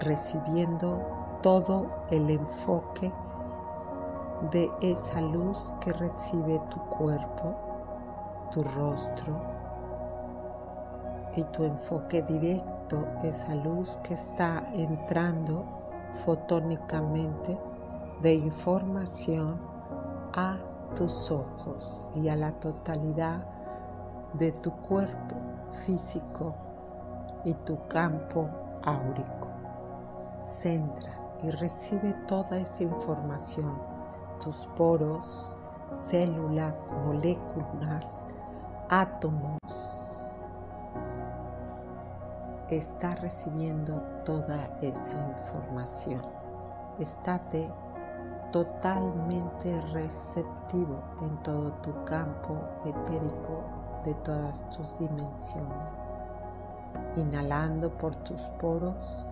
recibiendo 0.00 1.00
todo 1.42 1.86
el 2.10 2.30
enfoque 2.30 3.12
de 4.50 4.70
esa 4.80 5.20
luz 5.20 5.74
que 5.80 5.92
recibe 5.92 6.60
tu 6.70 6.80
cuerpo, 6.86 7.54
tu 8.50 8.62
rostro 8.62 9.40
y 11.36 11.44
tu 11.44 11.64
enfoque 11.64 12.22
directo 12.22 13.06
esa 13.22 13.54
luz 13.54 13.98
que 14.02 14.14
está 14.14 14.66
entrando 14.74 15.64
fotónicamente 16.24 17.58
de 18.22 18.34
información 18.34 19.58
a 20.36 20.58
tus 20.94 21.30
ojos 21.30 22.08
y 22.14 22.28
a 22.28 22.36
la 22.36 22.52
totalidad 22.52 23.44
de 24.34 24.52
tu 24.52 24.70
cuerpo 24.70 25.36
físico 25.84 26.54
y 27.44 27.54
tu 27.54 27.78
campo 27.88 28.48
áurico. 28.84 29.48
Centra 30.42 31.12
y 31.42 31.50
recibe 31.50 32.14
toda 32.26 32.58
esa 32.58 32.82
información, 32.84 33.78
tus 34.42 34.66
poros, 34.76 35.56
células, 35.90 36.92
moléculas, 37.04 38.24
átomos, 38.88 39.58
está 42.76 43.14
recibiendo 43.16 44.00
toda 44.24 44.66
esa 44.80 45.12
información. 45.12 46.22
Estate 46.98 47.70
totalmente 48.52 49.80
receptivo 49.92 51.02
en 51.22 51.36
todo 51.42 51.72
tu 51.82 51.92
campo 52.04 52.56
etérico 52.84 53.64
de 54.04 54.14
todas 54.16 54.68
tus 54.70 54.96
dimensiones, 54.98 56.23
inhalando 57.16 57.90
por 57.90 58.14
tus 58.16 58.40
poros, 58.60 59.26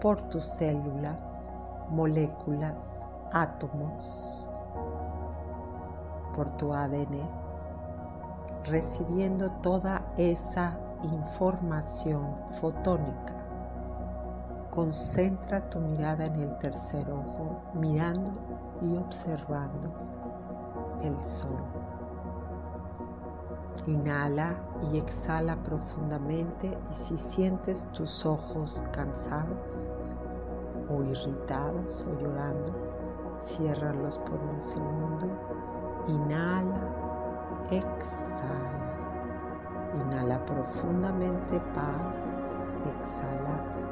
por 0.00 0.20
tus 0.22 0.44
células, 0.44 1.54
moléculas, 1.90 3.06
átomos, 3.32 4.46
por 6.34 6.48
tu 6.56 6.72
ADN, 6.72 7.28
recibiendo 8.64 9.50
toda 9.62 10.02
esa 10.16 10.78
información 11.02 12.34
fotónica. 12.60 13.34
Concentra 14.70 15.68
tu 15.70 15.78
mirada 15.78 16.26
en 16.26 16.36
el 16.36 16.58
tercer 16.58 17.08
ojo, 17.10 17.60
mirando 17.74 18.32
y 18.82 18.96
observando 18.96 19.92
el 21.02 21.24
sol. 21.24 21.83
Inhala 23.86 24.54
y 24.90 24.98
exhala 24.98 25.56
profundamente 25.62 26.78
y 26.90 26.94
si 26.94 27.18
sientes 27.18 27.84
tus 27.92 28.24
ojos 28.24 28.82
cansados 28.92 29.94
o 30.88 31.02
irritados 31.02 32.04
o 32.08 32.18
llorando, 32.18 32.72
ciérralos 33.38 34.18
por 34.18 34.40
un 34.40 34.60
segundo. 34.60 35.26
Inhala, 36.08 36.80
exhala. 37.70 38.84
Inhala 39.94 40.44
profundamente 40.46 41.60
paz, 41.74 42.58
exhalas 42.98 43.88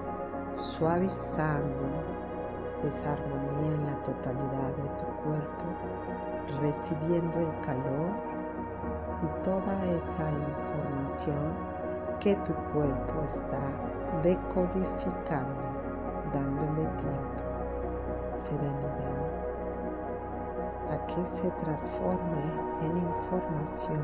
suavizando 0.55 1.85
esa 2.83 3.13
armonía 3.13 3.75
en 3.75 3.87
la 3.87 4.03
totalidad 4.03 4.77
de 4.77 4.89
tu 4.99 5.07
cuerpo, 5.23 5.65
recibiendo 6.61 7.39
el 7.39 7.61
calor 7.61 8.42
y 9.23 9.43
toda 9.43 9.85
esa 9.97 10.31
información 10.31 11.55
que 12.21 12.35
tu 12.37 12.55
cuerpo 12.73 13.23
está 13.25 13.61
decodificando, 14.23 15.69
dándole 16.33 16.87
tiempo, 16.97 17.43
serenidad, 18.35 19.23
a 20.91 21.07
que 21.07 21.27
se 21.27 21.51
transforme 21.53 22.43
en 22.83 22.97
información 22.99 24.03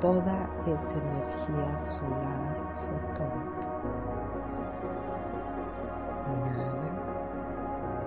toda 0.00 0.48
esa 0.66 0.98
energía 0.98 1.76
solar 1.76 2.56
fotónica. 2.76 3.68
Inhala, 6.26 6.90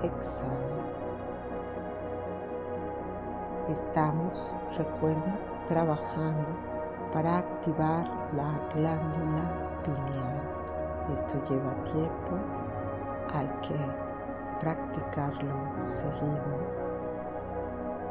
exhala. 0.04 0.75
Estamos, 3.70 4.56
recuerda, 4.78 5.40
trabajando 5.66 6.56
para 7.12 7.40
activar 7.40 8.06
la 8.34 8.60
glándula 8.76 9.82
pineal. 9.84 10.42
Esto 11.12 11.42
lleva 11.50 11.74
tiempo, 11.86 12.38
hay 13.34 13.48
que 13.64 13.76
practicarlo 14.60 15.56
seguido 15.80 16.60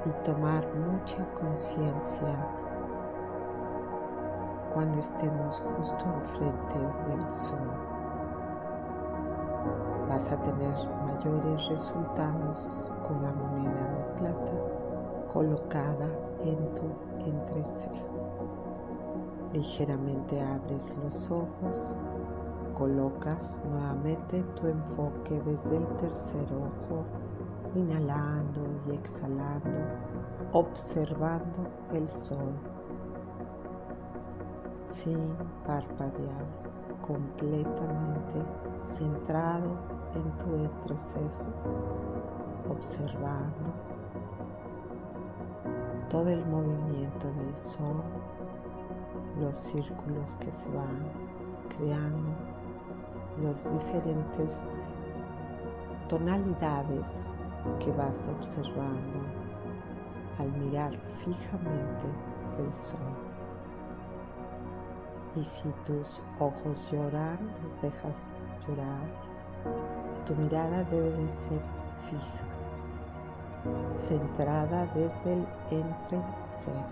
y 0.04 0.10
tomar 0.24 0.66
mucha 0.74 1.24
conciencia 1.34 2.36
cuando 4.72 4.98
estemos 4.98 5.60
justo 5.76 6.04
enfrente 6.04 6.78
del 7.06 7.30
sol. 7.30 7.70
Vas 10.08 10.32
a 10.32 10.36
tener 10.42 10.74
mayores 11.06 11.68
resultados 11.68 12.92
con 13.06 13.22
la 13.22 13.30
moneda 13.30 13.88
de 13.90 14.04
plata 14.18 14.83
colocada 15.34 16.08
en 16.44 16.56
tu 16.74 17.26
entrecejo. 17.26 18.08
Ligeramente 19.52 20.40
abres 20.40 20.96
los 21.02 21.28
ojos, 21.28 21.96
colocas 22.74 23.60
nuevamente 23.68 24.42
tu 24.54 24.68
enfoque 24.68 25.42
desde 25.44 25.78
el 25.78 25.86
tercer 25.96 26.46
ojo, 26.54 27.04
inhalando 27.74 28.62
y 28.86 28.92
exhalando, 28.92 29.80
observando 30.52 31.68
el 31.92 32.08
sol 32.08 32.54
sin 34.84 35.34
parpadear, 35.66 36.46
completamente 37.02 38.38
centrado 38.84 39.76
en 40.14 40.38
tu 40.38 40.54
entrecejo, 40.54 41.42
observando 42.70 43.93
todo 46.14 46.28
el 46.28 46.46
movimiento 46.46 47.26
del 47.32 47.58
sol, 47.58 48.00
los 49.40 49.56
círculos 49.56 50.36
que 50.36 50.52
se 50.52 50.68
van 50.68 51.02
creando, 51.76 52.30
los 53.42 53.68
diferentes 53.72 54.64
tonalidades 56.08 57.42
que 57.80 57.90
vas 57.90 58.28
observando 58.28 59.18
al 60.38 60.52
mirar 60.52 60.96
fijamente 61.24 62.06
el 62.58 62.72
sol. 62.76 63.00
Y 65.34 65.42
si 65.42 65.68
tus 65.84 66.22
ojos 66.38 66.92
lloran, 66.92 67.38
los 67.60 67.82
dejas 67.82 68.28
llorar. 68.68 69.02
Tu 70.26 70.36
mirada 70.36 70.84
debe 70.84 71.10
de 71.10 71.28
ser 71.28 71.60
fija, 72.08 72.53
centrada 73.96 74.86
desde 74.94 75.32
el 75.32 75.46
entrecejo, 75.70 76.84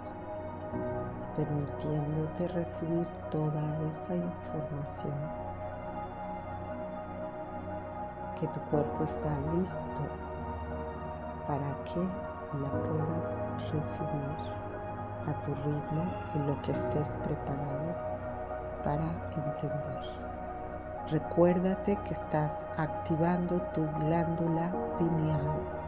permitiéndote 1.36 2.48
recibir 2.48 3.06
toda 3.30 3.62
esa 3.90 4.14
información. 4.14 5.14
Que 8.40 8.46
tu 8.48 8.60
cuerpo 8.70 9.04
está 9.04 9.38
listo 9.56 10.02
para 11.46 11.76
que 11.84 12.00
la 12.58 12.70
puedas 12.70 13.72
recibir 13.72 14.62
a 15.28 15.40
tu 15.40 15.54
ritmo 15.54 16.04
en 16.34 16.46
lo 16.46 16.60
que 16.62 16.72
estés 16.72 17.14
preparado 17.14 17.94
para 18.82 19.04
entender. 19.36 20.22
Recuérdate 21.10 21.96
que 22.04 22.12
estás 22.12 22.64
activando 22.76 23.60
tu 23.74 23.86
glándula 23.98 24.72
pineal. 24.98 25.81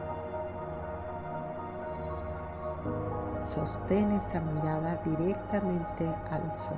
Sostén 3.54 4.10
esa 4.10 4.40
mirada 4.40 4.96
directamente 5.04 6.12
al 6.32 6.50
sol. 6.50 6.76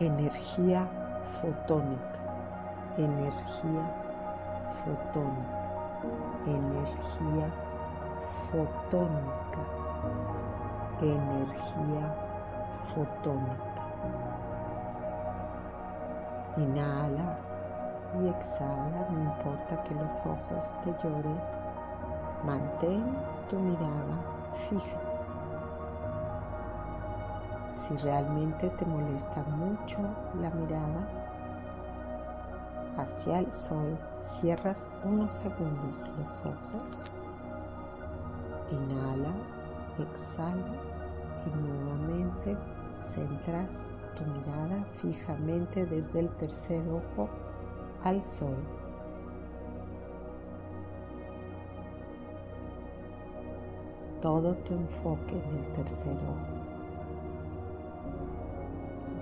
Energía 0.00 0.88
fotónica, 1.42 2.20
energía 2.96 3.84
fotónica, 4.82 5.60
energía 6.46 7.52
fotónica, 8.48 9.62
energía 11.02 12.14
fotónica. 12.72 13.82
Inhala 16.56 17.36
y 18.18 18.28
exhala, 18.28 19.06
no 19.10 19.20
importa 19.20 19.82
que 19.84 19.94
los 19.96 20.18
ojos 20.20 20.72
te 20.82 20.90
lloren, 21.02 21.38
mantén 22.42 23.04
tu 23.50 23.58
mirada 23.58 24.41
fija. 24.68 25.00
Si 27.74 27.96
realmente 27.96 28.68
te 28.70 28.86
molesta 28.86 29.42
mucho 29.44 29.98
la 30.40 30.50
mirada 30.50 31.08
hacia 32.96 33.40
el 33.40 33.52
sol, 33.52 33.98
cierras 34.16 34.88
unos 35.04 35.32
segundos 35.32 35.96
los 36.18 36.40
ojos, 36.40 37.04
inhalas, 38.70 39.78
exhalas 39.98 41.06
y 41.46 41.50
nuevamente 41.56 42.56
centras 42.96 43.94
tu 44.16 44.24
mirada 44.24 44.84
fijamente 45.00 45.86
desde 45.86 46.20
el 46.20 46.28
tercer 46.36 46.82
ojo 46.88 47.28
al 48.04 48.24
sol. 48.24 48.56
Todo 54.22 54.54
tu 54.54 54.72
enfoque 54.74 55.34
en 55.34 55.58
el 55.58 55.72
tercer 55.72 56.16
ojo. 56.16 56.46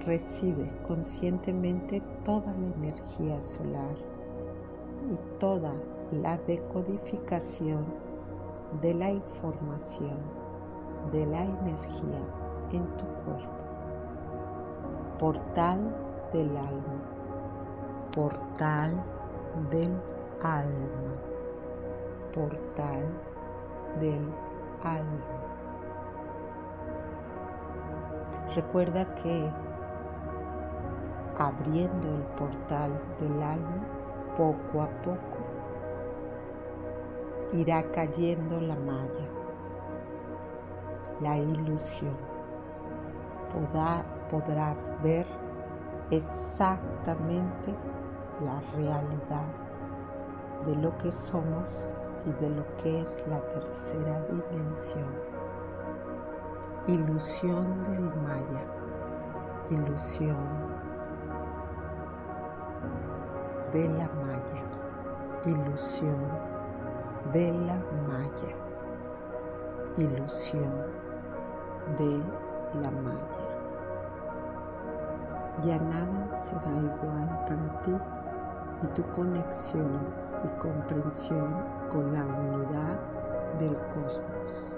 Recibe 0.04 0.70
conscientemente 0.86 2.02
toda 2.24 2.52
la 2.52 2.66
energía 2.66 3.40
solar 3.40 3.96
y 5.10 5.16
toda 5.38 5.72
la 6.12 6.36
decodificación 6.46 7.86
de 8.82 8.94
la 8.94 9.10
información, 9.10 10.18
de 11.10 11.26
la 11.26 11.44
energía 11.44 12.20
en 12.70 12.86
tu 12.96 13.06
cuerpo 13.24 13.60
portal 15.20 15.94
del 16.32 16.56
alma, 16.56 17.02
portal 18.10 19.04
del 19.70 19.92
alma. 20.42 21.14
portal 22.32 23.04
del 24.00 24.14
alma. 24.14 24.49
Recuerda 28.54 29.14
que 29.14 29.50
abriendo 31.38 32.08
el 32.08 32.22
portal 32.36 32.90
del 33.18 33.42
alma, 33.42 33.86
poco 34.36 34.82
a 34.82 34.88
poco 35.02 35.38
irá 37.52 37.82
cayendo 37.92 38.60
la 38.60 38.76
malla, 38.76 39.28
la 41.20 41.36
ilusión. 41.36 42.16
podrás 44.30 44.96
ver 45.02 45.26
exactamente 46.10 47.74
la 48.44 48.60
realidad 48.76 49.46
de 50.64 50.76
lo 50.76 50.96
que 50.98 51.10
somos 51.12 51.94
y 52.26 52.32
de 52.42 52.50
lo 52.50 52.64
que 52.76 53.00
es 53.00 53.24
la 53.28 53.40
tercera 53.48 54.20
dimensión. 54.22 55.08
Ilusión 56.86 57.84
del 57.84 58.04
Maya, 58.22 58.64
ilusión 59.70 60.36
de 63.72 63.88
la 63.88 64.08
Maya, 64.24 64.64
ilusión 65.44 66.18
de 67.32 67.52
la 67.52 67.76
Maya, 68.08 68.56
ilusión 69.96 70.72
de 71.98 72.22
la 72.80 72.90
Maya. 72.90 73.40
Ya 75.62 75.78
nada 75.78 76.36
será 76.36 76.70
igual 76.70 77.44
para 77.46 77.80
ti 77.82 77.92
y 78.82 78.86
tu 78.94 79.02
conexión 79.10 80.19
y 80.44 80.48
comprensión 80.58 81.54
con 81.90 82.12
la 82.12 82.24
unidad 82.24 82.98
del 83.58 83.76
cosmos. 83.88 84.70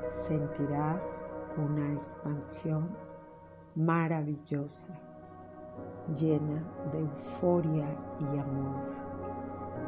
Sentirás 0.00 1.32
una 1.56 1.92
expansión 1.92 2.88
maravillosa, 3.74 4.92
llena 6.14 6.62
de 6.92 7.00
euforia 7.00 7.86
y 8.20 8.38
amor 8.38 8.82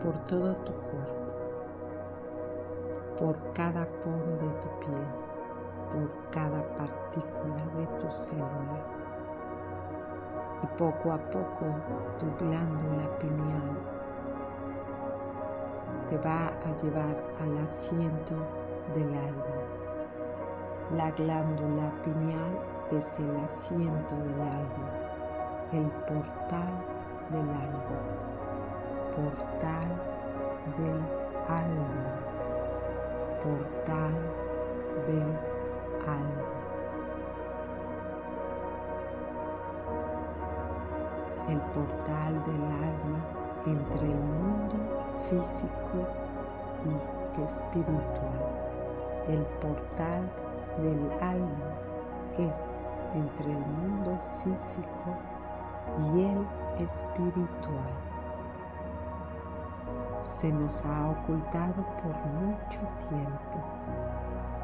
por 0.03 0.19
todo 0.27 0.57
tu 0.57 0.73
cuerpo, 0.73 1.33
por 3.19 3.53
cada 3.53 3.87
poro 4.01 4.37
de 4.41 4.49
tu 4.61 4.69
piel, 4.81 5.07
por 5.93 6.31
cada 6.31 6.63
partícula 6.77 7.65
de 7.77 7.87
tus 7.99 8.13
células 8.13 9.19
y 10.63 10.67
poco 10.79 11.13
a 11.13 11.19
poco 11.31 11.67
tu 12.19 12.45
glándula 12.45 13.19
pineal 13.19 13.96
te 16.09 16.19
va 16.19 16.47
a 16.49 16.83
llevar 16.83 17.17
al 17.41 17.59
asiento 17.59 18.35
del 18.95 19.13
alma. 19.15 19.45
La 20.95 21.11
glándula 21.11 21.93
pineal 22.05 22.61
es 22.93 23.19
el 23.19 23.37
asiento 23.37 24.15
del 24.15 24.41
alma, 24.41 24.91
el 25.73 25.91
portal 26.07 26.73
del 27.31 27.49
alma, 27.51 28.01
portal 29.17 29.89
del 30.79 31.01
alma, 31.49 32.21
portal 33.43 34.15
del 35.07 35.39
alma. 36.07 36.57
el 41.49 41.61
portal 41.61 42.43
del 42.45 42.63
alma 42.65 43.25
entre 43.67 44.11
el 44.11 44.17
mundo 44.17 44.96
físico 45.29 46.07
y 46.85 47.43
espiritual. 47.43 48.57
El 49.29 49.43
portal 49.61 50.31
del 50.79 51.11
alma 51.21 51.75
es 52.39 52.81
entre 53.15 53.53
el 53.53 53.59
mundo 53.59 54.19
físico 54.43 55.17
y 55.99 56.23
el 56.23 56.47
espiritual. 56.85 57.93
Se 60.29 60.53
nos 60.53 60.85
ha 60.85 61.11
ocultado 61.11 61.85
por 62.03 62.15
mucho 62.43 62.81
tiempo 63.09 63.65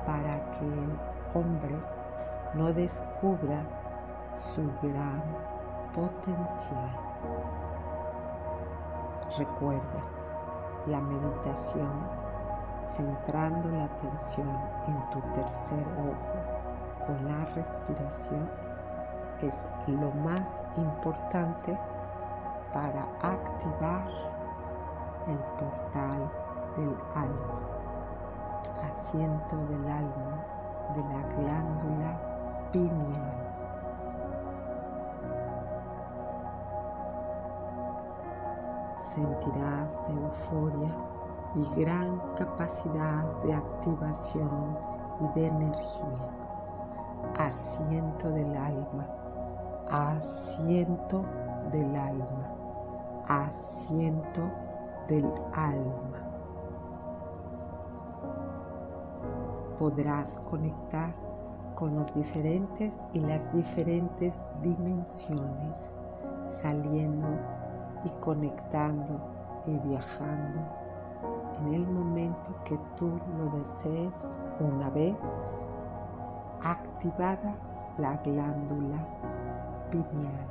para 0.07 0.51
que 0.53 0.67
el 0.67 0.99
hombre 1.35 1.77
no 2.55 2.73
descubra 2.73 3.63
su 4.35 4.63
gran 4.83 5.23
potencial. 5.95 6.91
Recuerda 9.39 10.22
la 10.87 11.01
meditación 11.01 11.91
centrando 12.85 13.69
la 13.71 13.85
atención 13.85 14.49
en 14.89 15.11
tu 15.11 15.21
tercer 15.33 15.87
ojo 15.99 17.07
con 17.07 17.29
la 17.29 17.45
respiración 17.55 18.49
es 19.41 19.67
lo 19.87 20.11
más 20.13 20.63
importante 20.77 21.79
para 22.73 23.03
activar 23.23 24.09
el 25.29 25.39
portal 25.59 26.31
del 26.77 26.97
alma, 27.15 27.61
asiento 28.91 29.57
del 29.67 29.89
alma 29.89 30.45
de 30.95 31.03
la 31.03 31.23
glándula 31.37 32.71
pineal. 32.73 33.52
Sentirás 39.03 40.09
euforia 40.09 40.95
y 41.55 41.81
gran 41.81 42.21
capacidad 42.37 43.25
de 43.43 43.53
activación 43.53 44.79
y 45.21 45.39
de 45.39 45.47
energía. 45.47 46.29
Asiento 47.39 48.31
del 48.31 48.57
alma, 48.57 49.07
asiento 49.91 51.25
del 51.71 51.95
alma, 51.97 52.55
asiento 53.29 54.43
del 55.09 55.31
alma. 55.53 56.19
Podrás 59.79 60.39
conectar 60.51 61.13
con 61.75 61.97
los 61.97 62.15
diferentes 62.15 63.03
y 63.13 63.21
las 63.21 63.53
diferentes 63.53 64.37
dimensiones, 64.63 65.97
saliendo 66.47 67.29
y 68.05 68.11
conectando 68.21 69.21
y 69.67 69.79
viajando 69.79 70.61
en 71.59 71.75
el 71.75 71.87
momento 71.87 72.55
que 72.65 72.79
tú 72.97 73.21
lo 73.39 73.59
desees 73.59 74.31
una 74.61 74.91
vez 74.91 75.63
activada 76.63 77.55
la 77.99 78.17
glándula 78.19 78.99
pineal. 79.91 80.47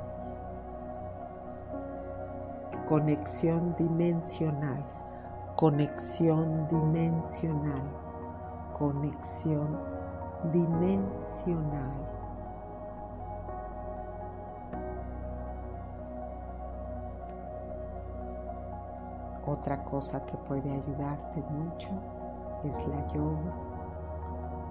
Conexión 2.86 3.74
dimensional, 3.76 4.84
conexión 5.56 6.68
dimensional, 6.68 7.82
conexión 8.78 9.78
dimensional. 10.52 12.21
Otra 19.52 19.84
cosa 19.84 20.24
que 20.24 20.34
puede 20.38 20.72
ayudarte 20.72 21.42
mucho 21.50 21.90
es 22.64 22.88
la 22.88 23.06
yoga, 23.12 23.52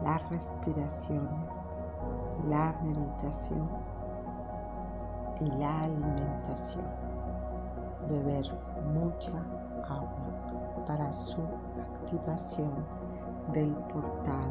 las 0.03 0.27
respiraciones, 0.31 1.75
la 2.47 2.75
meditación 2.81 3.69
y 5.39 5.45
la 5.59 5.81
alimentación. 5.81 6.85
Beber 8.09 8.45
mucha 8.91 9.31
agua 9.87 10.83
para 10.87 11.13
su 11.13 11.41
activación 11.79 12.73
del 13.53 13.75
portal 13.93 14.49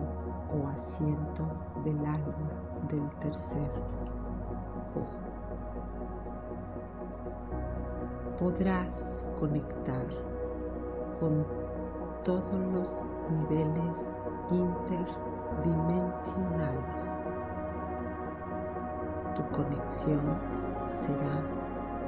o 0.55 0.69
asiento 0.69 1.45
del 1.85 1.99
alma 2.07 2.53
del 2.89 3.11
tercer 3.19 3.73
podrás 8.41 9.25
conectar 9.39 10.05
con 11.21 11.47
todos 12.25 12.51
los 12.73 12.91
niveles 13.29 14.19
interdimensionales. 14.51 17.29
Tu 19.37 19.43
conexión 19.51 20.39
será 20.91 21.43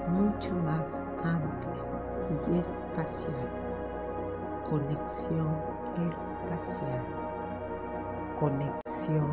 mucho 0.09 0.55
más 0.65 1.03
amplia 1.23 1.85
y 2.31 2.37
espacial. 2.59 3.51
Conexión 4.71 5.55
espacial. 6.09 7.05
Conexión 8.41 9.31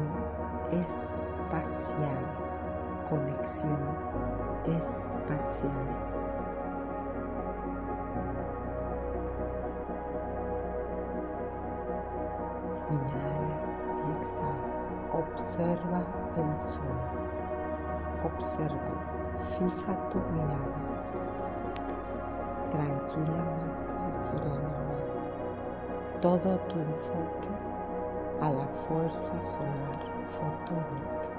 espacial. 0.73 2.25
Conexión 3.09 3.79
espacial 4.67 6.09
Inhala 12.91 13.62
y 14.08 14.12
exhala. 14.19 14.69
Observa 15.13 16.04
el 16.38 16.58
sol. 16.60 16.84
Observa. 18.23 19.06
Fija 19.43 20.10
tu 20.10 20.19
mirada. 20.32 20.84
Tranquilamente 22.71 24.13
serenamente. 24.13 25.23
Todo 26.21 26.60
tu 26.67 26.80
enfoque 26.80 27.49
a 28.41 28.49
la 28.52 28.67
fuerza 28.67 29.39
solar 29.41 29.99
fotónica. 30.28 31.30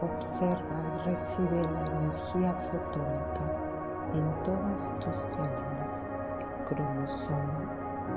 Observa 0.00 0.82
y 0.94 0.98
recibe 1.08 1.62
la 1.62 1.86
energía 1.86 2.52
fotónica 2.54 3.46
en 4.12 4.42
todas 4.42 4.92
tus 5.00 5.16
células, 5.16 6.12
cromosomas, 6.66 8.12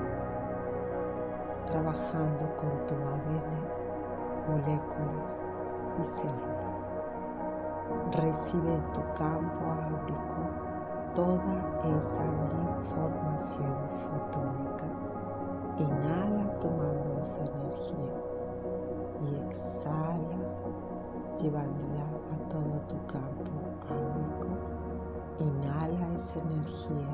trabajando 1.66 2.46
con 2.58 2.70
tu 2.88 2.96
ADN, 2.96 3.58
moléculas 4.48 5.64
y 6.00 6.04
células. 6.04 7.02
Recibe 8.12 8.76
en 8.76 8.94
tu 8.94 9.02
campo 9.18 9.66
áurico 9.66 10.42
toda 11.14 11.80
esa 11.98 12.26
información 12.26 13.76
fotónica. 13.90 14.86
Inhala 15.78 16.60
tomando 16.60 17.20
esa 17.22 17.42
energía 17.42 18.16
y 19.22 19.36
exhala 19.48 20.38
llevándola 21.40 22.06
a 22.34 22.50
todo 22.50 22.80
tu 22.88 22.96
campo 23.08 23.52
áurico. 23.90 24.48
Inhala 25.40 26.14
esa 26.16 26.40
energía 26.40 27.14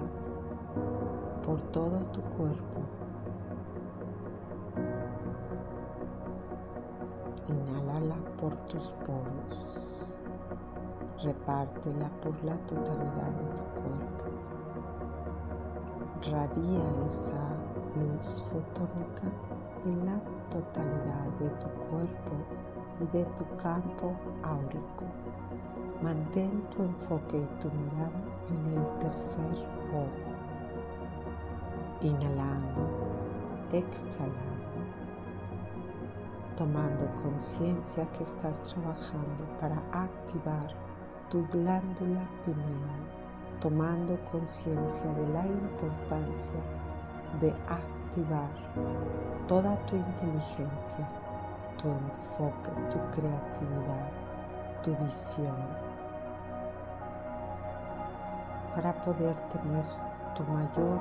por 1.45 1.59
todo 1.71 1.99
tu 2.11 2.21
cuerpo 2.21 2.81
Inhálala 7.51 8.15
por 8.39 8.55
tus 8.69 8.91
poros. 9.05 9.77
Repártela 11.21 12.09
por 12.21 12.33
la 12.45 12.55
totalidad 12.59 13.31
de 13.39 13.45
tu 13.57 13.63
cuerpo. 13.81 14.25
Radia 16.31 17.07
esa 17.07 17.57
luz 17.95 18.41
fotónica 18.43 19.27
en 19.83 20.05
la 20.05 20.21
totalidad 20.49 21.25
de 21.39 21.49
tu 21.49 21.67
cuerpo 21.89 22.33
y 23.01 23.07
de 23.17 23.25
tu 23.35 23.43
campo 23.57 24.13
áurico. 24.43 25.05
Mantén 26.01 26.63
tu 26.69 26.83
enfoque 26.83 27.37
y 27.37 27.59
tu 27.59 27.69
mirada 27.69 28.21
en 28.49 28.77
el 28.77 28.99
tercer 28.99 29.67
ojo. 29.93 30.31
Inhalando, 32.01 32.87
exhalando 33.73 34.60
tomando 36.61 37.07
conciencia 37.23 38.05
que 38.11 38.21
estás 38.21 38.61
trabajando 38.61 39.43
para 39.59 39.77
activar 39.91 40.67
tu 41.31 41.43
glándula 41.47 42.21
pineal, 42.45 43.01
tomando 43.59 44.15
conciencia 44.31 45.11
de 45.13 45.27
la 45.29 45.43
importancia 45.47 46.61
de 47.39 47.49
activar 47.67 48.51
toda 49.47 49.75
tu 49.87 49.95
inteligencia, 49.95 51.09
tu 51.81 51.87
enfoque, 51.87 52.69
tu 52.91 52.99
creatividad, 53.09 54.11
tu 54.83 54.95
visión, 54.97 55.57
para 58.75 58.93
poder 59.03 59.35
tener 59.49 59.85
tu 60.35 60.43
mayor 60.43 60.99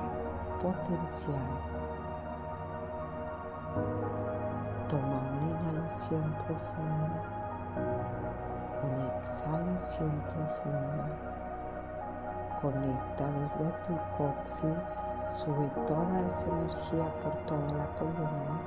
potencial. 0.59 1.70
Profunda, 6.19 7.23
una 8.83 9.17
exhalación 9.17 10.11
profunda. 10.33 11.09
Conecta 12.61 13.31
desde 13.31 13.71
tu 13.85 13.97
coxis, 14.17 14.85
sube 15.39 15.67
toda 15.87 16.27
esa 16.27 16.47
energía 16.47 17.11
por 17.23 17.33
toda 17.45 17.73
la 17.73 17.87
columna. 17.97 18.59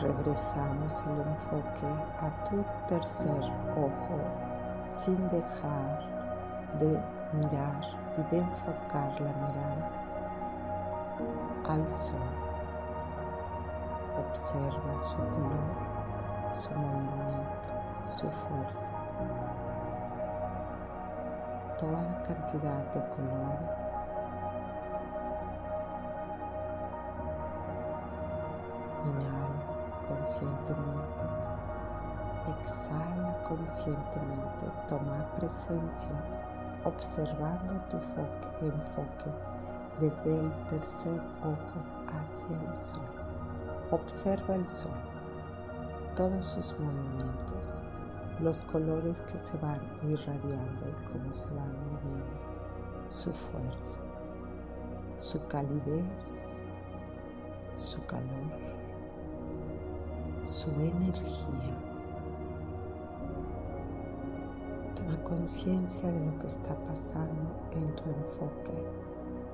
Regresamos 0.00 1.02
el 1.06 1.20
enfoque 1.20 1.86
a 2.20 2.30
tu 2.44 2.64
tercer 2.88 3.44
ojo 3.76 4.18
sin 4.90 5.28
dejar 5.30 6.00
de 6.78 7.00
mirar 7.32 7.80
y 8.18 8.22
de 8.30 8.38
enfocar 8.38 9.20
la 9.20 9.32
mirada 9.32 9.90
al 11.68 11.90
sol. 11.90 12.43
Observa 14.16 14.98
su 14.98 15.16
color, 15.16 16.54
su 16.54 16.70
movimiento, 16.72 17.68
su 18.04 18.30
fuerza. 18.30 18.90
Toda 21.78 22.02
la 22.02 22.22
cantidad 22.22 22.84
de 22.92 23.08
colores. 23.08 23.98
Inhala 29.04 29.48
conscientemente. 30.08 31.24
Exhala 32.60 33.42
conscientemente. 33.42 34.70
Toma 34.86 35.26
presencia 35.36 36.16
observando 36.84 37.80
tu 37.88 37.96
enfoque 38.66 39.30
desde 39.98 40.38
el 40.40 40.66
tercer 40.66 41.20
ojo 41.42 41.82
hacia 42.08 42.70
el 42.70 42.76
sol. 42.76 43.23
Observa 43.94 44.56
el 44.56 44.68
sol, 44.68 44.90
todos 46.16 46.44
sus 46.46 46.74
movimientos, 46.80 47.80
los 48.40 48.60
colores 48.62 49.20
que 49.20 49.38
se 49.38 49.56
van 49.58 49.80
irradiando 50.02 50.88
y 50.88 51.12
cómo 51.12 51.32
se 51.32 51.46
van 51.54 51.72
moviendo, 51.92 53.06
su 53.06 53.32
fuerza, 53.32 54.00
su 55.16 55.40
calidez, 55.46 56.82
su 57.76 58.04
calor, 58.06 58.50
su 60.42 60.70
energía. 60.72 61.78
Toma 64.96 65.22
conciencia 65.22 66.10
de 66.10 66.26
lo 66.26 66.36
que 66.40 66.48
está 66.48 66.74
pasando 66.82 67.54
en 67.70 67.94
tu 67.94 68.02
enfoque, 68.10 68.84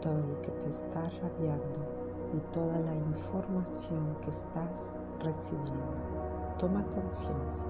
todo 0.00 0.26
lo 0.26 0.40
que 0.40 0.50
te 0.52 0.70
está 0.70 1.10
radiando 1.20 1.99
y 2.32 2.38
toda 2.52 2.78
la 2.78 2.94
información 2.94 4.16
que 4.22 4.30
estás 4.30 4.94
recibiendo. 5.20 6.54
Toma 6.58 6.84
conciencia. 6.86 7.66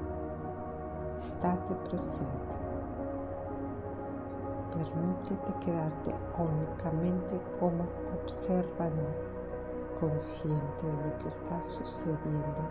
Estate 1.17 1.75
presente. 1.89 2.61
Permítete 4.73 5.53
quedarte 5.65 6.15
únicamente 6.39 7.41
como 7.59 7.85
observador, 8.23 9.15
consciente 9.99 10.87
de 10.87 10.93
lo 10.93 11.19
que 11.19 11.29
está 11.29 11.63
sucediendo 11.63 12.69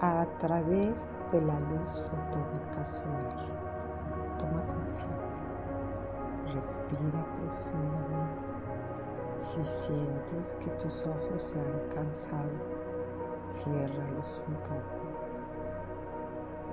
a 0.00 0.26
través 0.38 1.10
de 1.32 1.42
la 1.42 1.58
luz 1.60 2.02
fotónica 2.02 2.84
solar. 2.84 3.46
Toma 4.38 4.64
conciencia. 4.66 5.44
Respira 6.52 7.24
profundamente. 7.36 8.49
Si 9.40 9.64
sientes 9.64 10.54
que 10.60 10.70
tus 10.72 11.06
ojos 11.06 11.40
se 11.40 11.58
han 11.58 11.88
cansado, 11.94 12.50
ciérralos 13.48 14.38
un 14.46 14.54
poco. 14.56 15.02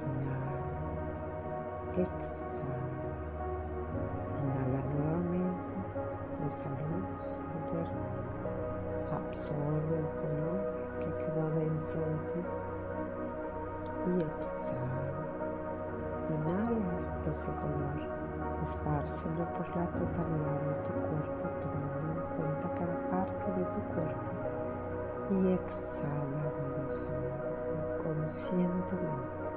Inhala, 0.03 0.83
exhala. 1.95 3.07
Inhala 4.43 4.83
nuevamente 4.93 5.77
esa 6.45 6.69
luz 6.69 7.41
interna. 7.55 8.07
Absorbe 9.15 9.99
el 9.99 10.09
color 10.15 10.59
que 10.99 11.25
quedó 11.25 11.49
dentro 11.51 12.01
de 12.01 12.17
ti 12.33 12.41
y 14.07 14.17
exhala. 14.23 15.25
Inhala 16.29 17.21
ese 17.25 17.47
color 17.47 18.16
Espárcelo 18.63 19.45
por 19.53 19.67
la 19.75 19.87
totalidad 19.87 20.61
de 20.61 20.73
tu 20.83 20.93
cuerpo, 20.93 21.49
tomando 21.61 22.07
en 22.11 22.21
cuenta 22.35 22.73
cada 22.73 23.09
parte 23.09 23.45
de 23.59 23.65
tu 23.65 23.79
cuerpo. 23.93 24.31
Y 25.29 25.53
exhala 25.53 26.41
amorosamente, 26.47 28.03
conscientemente 28.03 29.47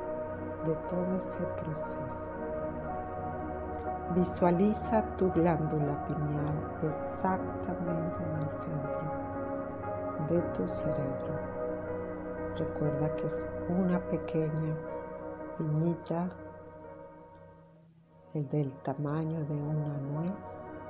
de 0.64 0.74
todo 0.88 1.16
ese 1.16 1.42
proceso. 1.62 2.30
Visualiza 4.14 5.02
tu 5.16 5.30
glándula 5.30 6.04
pineal 6.04 6.56
exactamente 6.82 8.18
en 8.22 8.42
el 8.42 8.50
centro 8.50 9.00
de 10.28 10.42
tu 10.52 10.66
cerebro. 10.66 11.38
Recuerda 12.56 13.14
que 13.16 13.26
es 13.26 13.46
una 13.68 14.00
pequeña 14.00 14.76
piñita 15.56 16.28
el 18.32 18.48
del 18.48 18.72
tamaño 18.82 19.40
de 19.44 19.54
una 19.54 19.98
nuez, 19.98 20.80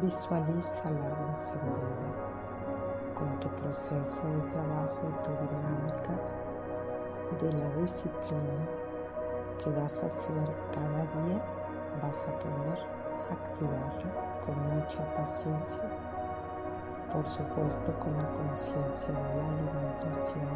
visualízala 0.00 1.10
encendida 1.28 2.10
con 3.14 3.38
tu 3.38 3.48
proceso 3.56 4.22
de 4.28 4.40
trabajo 4.50 4.98
y 5.10 5.22
tu 5.24 5.30
dinámica 5.30 6.18
de 7.38 7.52
la 7.52 7.68
disciplina 7.82 8.66
que 9.62 9.70
vas 9.72 10.02
a 10.02 10.06
hacer 10.06 10.56
cada 10.72 11.04
día, 11.04 11.44
vas 12.02 12.24
a 12.26 12.38
poder 12.38 12.78
activarlo 13.30 14.10
con 14.46 14.56
mucha 14.74 15.04
paciencia, 15.12 15.82
por 17.12 17.26
supuesto 17.26 17.92
con 17.98 18.16
la 18.16 18.32
conciencia 18.32 19.12
de 19.12 19.36
la 19.36 19.48
alimentación, 19.48 20.48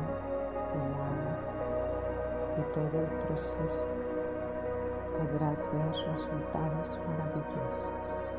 del 0.72 0.94
agua 0.94 1.38
y 2.56 2.62
todo 2.72 3.00
el 3.00 3.08
proceso. 3.26 4.05
Podrás 5.18 5.70
ver 5.72 5.92
resultados 6.10 6.98
maravillosos. 7.08 8.32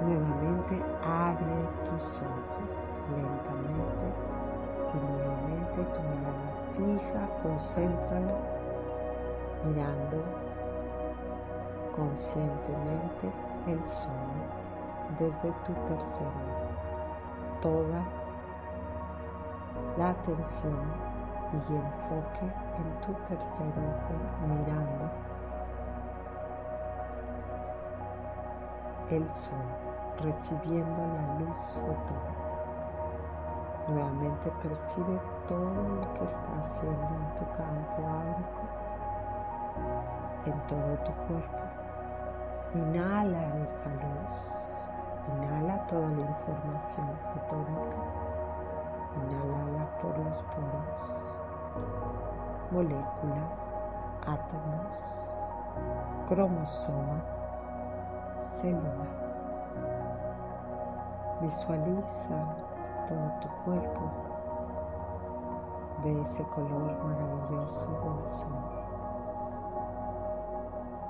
Nuevamente 0.00 0.82
abre 1.02 1.68
tus 1.84 2.22
ojos 2.22 2.90
lentamente 3.10 4.06
y 4.94 4.96
nuevamente 4.96 5.84
tu 5.92 6.00
mirada 6.00 6.54
fija, 6.72 7.28
concéntrala 7.42 8.34
mirando 9.64 10.22
conscientemente 11.94 13.32
el 13.66 13.86
sol 13.86 14.14
desde 15.18 15.52
tu 15.64 15.72
tercer 15.86 16.26
ojo. 16.26 17.60
Toda 17.60 18.04
la 19.96 20.10
atención 20.10 20.78
y 21.52 21.74
enfoque 21.74 22.52
en 22.76 23.00
tu 23.00 23.12
tercer 23.24 23.68
ojo 23.68 24.14
mirando 24.48 25.10
el 29.10 29.30
sol 29.30 29.58
recibiendo 30.22 31.00
la 31.00 31.38
luz 31.40 31.56
fotónica. 31.74 32.44
Nuevamente 33.88 34.50
percibe 34.62 35.20
todo 35.46 35.82
lo 35.82 36.14
que 36.14 36.24
está 36.24 36.58
haciendo 36.58 37.08
en 37.08 37.34
tu 37.34 37.44
campo 37.52 38.08
áurico, 38.08 38.62
en 40.46 40.66
todo 40.66 40.96
tu 41.04 41.12
cuerpo. 41.26 41.58
Inhala 42.74 43.56
esa 43.62 43.90
luz, 43.90 44.88
inhala 45.36 45.84
toda 45.86 46.08
la 46.08 46.22
información 46.22 47.10
fotónica, 47.34 47.98
inhala 49.16 49.98
por 50.00 50.18
los 50.18 50.42
poros, 50.42 51.20
moléculas, 52.70 54.02
átomos, 54.26 55.30
cromosomas, 56.26 57.63
células. 58.44 59.52
Visualiza 61.40 62.56
todo 63.06 63.32
tu 63.40 63.48
cuerpo 63.64 64.10
de 66.02 66.20
ese 66.20 66.44
color 66.44 66.96
maravilloso 67.04 67.86
del 67.86 68.26
sol, 68.26 68.56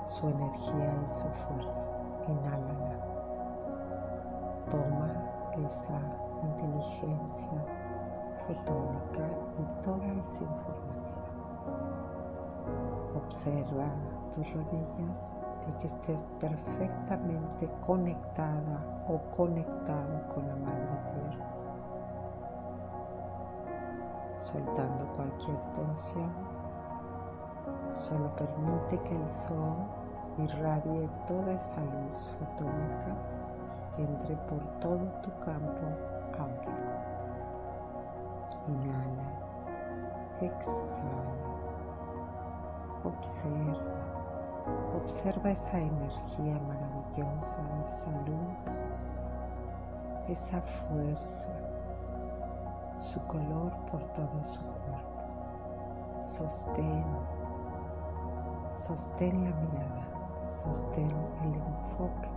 su 0.05 0.29
energía 0.29 0.93
y 1.03 1.07
su 1.07 1.27
fuerza. 1.27 1.87
Inhálala. 2.27 2.97
Toma 4.69 5.13
esa 5.67 5.99
inteligencia 6.43 7.65
fotónica 8.47 9.27
y 9.59 9.81
toda 9.83 10.07
esa 10.19 10.43
información. 10.43 11.25
Observa 13.15 13.87
tus 14.33 14.51
rodillas 14.53 15.33
y 15.67 15.73
que 15.73 15.87
estés 15.87 16.29
perfectamente 16.39 17.69
conectada 17.85 18.85
o 19.07 19.19
conectado 19.35 20.27
con 20.33 20.47
la 20.47 20.55
Madre 20.55 20.97
Tierra, 21.11 21.47
soltando 24.35 25.05
cualquier 25.15 25.57
tensión. 25.73 26.31
Solo 27.95 28.35
permite 28.35 28.99
que 29.03 29.15
el 29.15 29.29
sol 29.31 29.77
irradie 30.37 31.09
toda 31.25 31.53
esa 31.53 31.81
luz 31.81 32.35
fotónica 32.37 33.15
que 33.95 34.03
entre 34.03 34.35
por 34.35 34.59
todo 34.79 35.05
tu 35.21 35.31
campo 35.39 35.87
áurico. 36.37 36.71
Inhala, 38.67 39.29
exhala, 40.41 41.31
observa 43.03 44.04
Observa 44.95 45.51
esa 45.51 45.77
energía 45.77 46.59
maravillosa, 46.67 47.61
esa 47.85 48.11
luz, 48.21 49.21
esa 50.27 50.59
fuerza, 50.61 51.49
su 52.97 53.19
color 53.27 53.71
por 53.91 54.01
todo 54.13 54.43
su 54.43 54.59
cuerpo. 54.59 55.15
Sostén, 56.19 57.05
sostén 58.75 59.43
la 59.43 59.55
mirada, 59.55 60.07
sostén 60.47 61.11
el 61.43 61.53
enfoque, 61.53 62.29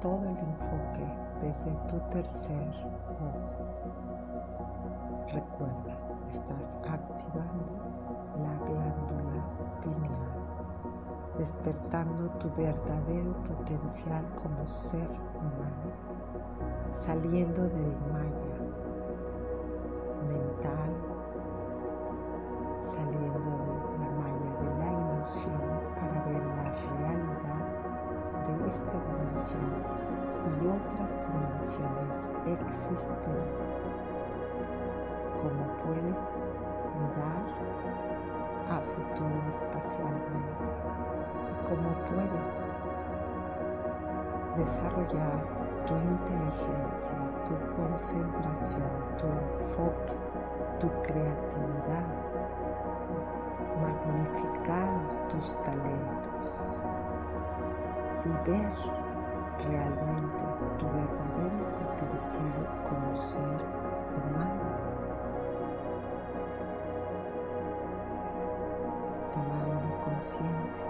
todo 0.00 0.22
el 0.24 0.38
enfoque 0.38 1.06
desde 1.40 1.70
tu 1.86 2.00
tercer 2.10 2.68
ojo. 3.20 3.58
Recuerda, 5.32 5.96
estás 6.28 6.76
activando 6.88 7.72
la 8.42 8.54
glándula 8.66 9.44
pineal 9.82 10.38
despertando 11.38 12.28
tu 12.40 12.50
verdadero 12.56 13.32
potencial 13.44 14.24
como 14.42 14.66
ser 14.66 15.08
humano, 15.36 15.92
saliendo 16.90 17.62
del 17.62 17.96
maya 18.12 18.58
mental, 20.28 20.90
saliendo 22.80 23.38
de 23.38 24.00
la 24.00 24.10
malla 24.18 24.52
de 24.62 24.78
la 24.78 25.14
ilusión 25.14 25.62
para 25.94 26.24
ver 26.24 26.44
la 26.56 26.74
realidad 26.98 27.64
de 28.44 28.68
esta 28.68 28.92
dimensión 28.92 29.70
y 30.60 30.66
otras 30.66 31.14
dimensiones 31.28 32.32
existentes. 32.46 34.17
Como 35.40 35.64
puedes 35.84 36.58
mirar 36.98 37.44
a 38.68 38.80
futuro 38.80 39.40
espacialmente 39.48 40.64
cómo 41.64 41.90
puedes 42.06 42.82
desarrollar 44.56 45.40
tu 45.86 45.94
inteligencia, 45.94 47.14
tu 47.46 47.76
concentración, 47.76 48.90
tu 49.16 49.26
enfoque, 49.26 50.16
tu 50.80 50.88
creatividad, 51.02 52.06
magnificar 53.80 55.08
tus 55.28 55.54
talentos 55.62 56.44
y 58.24 58.50
ver 58.50 58.72
realmente 59.70 60.44
tu 60.78 60.86
verdadero 60.86 61.74
potencial 61.78 62.82
como 62.84 63.14
ser 63.14 63.60
humano. 64.16 64.67
Tomando 69.32 69.88
conciencia 70.04 70.86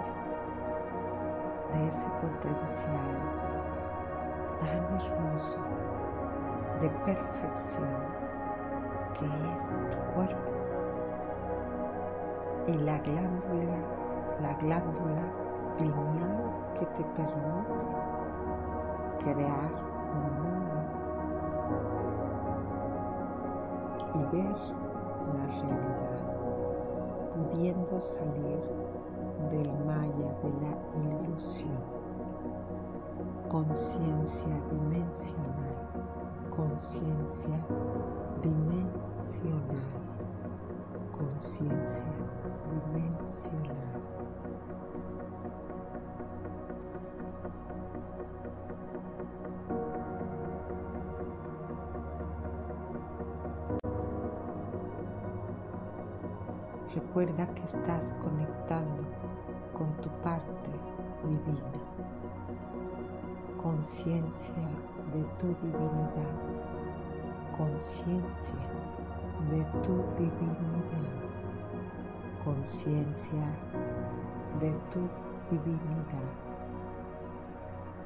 de 1.73 1.89
ese 1.89 2.07
potencial 2.21 3.39
tan 4.61 5.01
hermoso 5.01 5.59
de 6.81 6.89
perfección 7.05 7.89
que 9.19 9.27
es 9.55 9.81
tu 9.91 9.99
cuerpo. 10.15 10.51
Y 12.67 12.75
la 12.75 12.99
glándula, 12.99 13.79
la 14.41 14.55
glándula 14.55 15.23
pineal 15.79 16.53
que 16.79 16.87
te 16.87 17.05
permite 17.05 17.89
crear 19.19 19.73
un 20.15 20.23
mundo 20.43 20.79
y 24.15 24.23
ver 24.37 24.57
la 25.35 25.47
realidad, 25.47 26.38
pudiendo 27.39 28.01
salir 28.01 28.59
del 29.51 29.73
maya 29.85 30.35
de 30.43 30.51
la 30.61 31.23
ilusión. 31.23 31.79
Conciencia 33.49 34.61
dimensional, 34.71 35.75
conciencia 36.51 37.65
dimensional, 38.43 39.89
conciencia 41.13 42.05
dimensional. 42.93 43.58
Recuerda 57.29 57.53
que 57.53 57.65
estás 57.65 58.15
conectando 58.23 59.05
con 59.77 59.95
tu 60.01 60.09
parte 60.23 60.71
divina, 61.23 61.71
conciencia 63.63 64.55
de 65.13 65.23
tu 65.39 65.49
divinidad, 65.61 66.33
conciencia 67.55 68.55
de 69.51 69.63
tu 69.83 69.97
divinidad, 70.17 71.11
conciencia 72.47 73.55
de 74.59 74.73
tu 74.91 75.01
divinidad. 75.51 76.33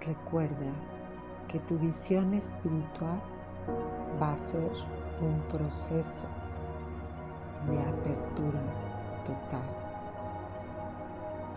Recuerda 0.05 0.73
que 1.47 1.61
tu 1.61 1.79
visión 1.79 2.35
espiritual 2.35 3.21
va 4.21 4.33
a 4.33 4.37
ser 4.37 4.73
un 5.21 5.41
proceso 5.43 6.27
de 7.71 7.79
apertura 7.79 8.92
total, 9.25 9.69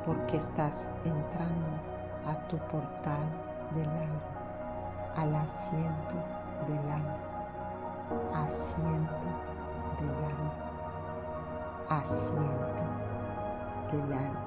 porque 0.06 0.38
estás 0.38 0.88
entrando 1.04 1.80
a 2.28 2.36
tu 2.48 2.58
portal 2.68 3.26
del 3.74 3.90
alma, 3.90 5.14
al 5.16 5.36
asiento 5.36 6.16
del 6.68 6.90
alma, 6.90 7.18
asiento 8.34 9.28
del 10.00 10.10
alma, 10.10 10.54
asiento 11.90 12.84
del 13.92 14.14
alma. 14.14 14.46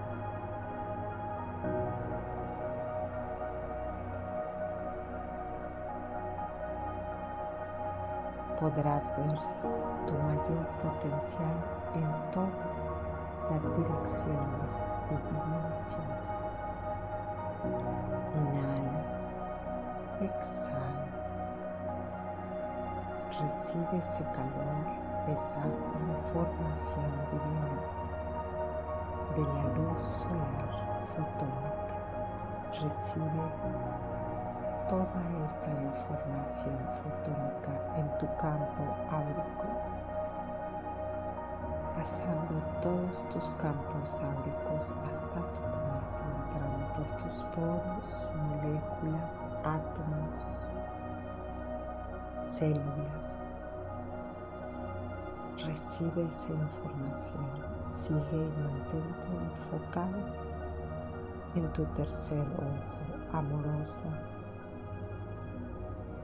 podrás 8.60 9.16
ver 9.16 9.38
tu 10.06 10.12
mayor 10.14 10.66
potencial 10.82 11.77
en 11.95 12.30
todas 12.32 12.91
las 13.51 13.62
direcciones 13.76 14.74
y 15.11 15.16
dimensiones. 15.32 16.51
Inhala, 18.34 19.01
exhala, 20.20 21.09
recibe 23.41 23.97
ese 23.97 24.22
calor, 24.32 24.84
esa 25.28 25.62
información 26.09 27.11
divina 27.30 27.80
de 29.36 29.43
la 29.43 29.64
luz 29.74 30.03
solar 30.03 30.68
fotónica. 31.14 31.95
Recibe 32.82 33.45
toda 34.89 35.20
esa 35.47 35.70
información 35.70 36.78
fotónica 37.03 37.72
en 37.97 38.18
tu 38.18 38.26
campo 38.36 38.97
áurico, 39.11 39.66
pasando 41.99 42.62
todos 42.80 43.28
tus 43.30 43.51
campos 43.61 44.20
áuricos 44.20 44.92
hasta 45.11 45.40
tu 45.53 45.61
cuerpo, 45.61 46.22
entrando 46.44 46.92
por 46.94 47.16
tus 47.16 47.42
poros, 47.55 48.28
moléculas, 48.36 49.44
átomos, 49.64 50.62
células. 52.44 53.49
Recibe 55.66 56.22
esa 56.22 56.53
información, 56.53 57.51
sigue 57.84 58.46
y 58.46 58.62
mantente 58.62 59.26
enfocado 59.26 60.18
en 61.57 61.72
tu 61.72 61.84
tercer 61.94 62.46
ojo, 62.59 63.36
amorosa 63.36 64.09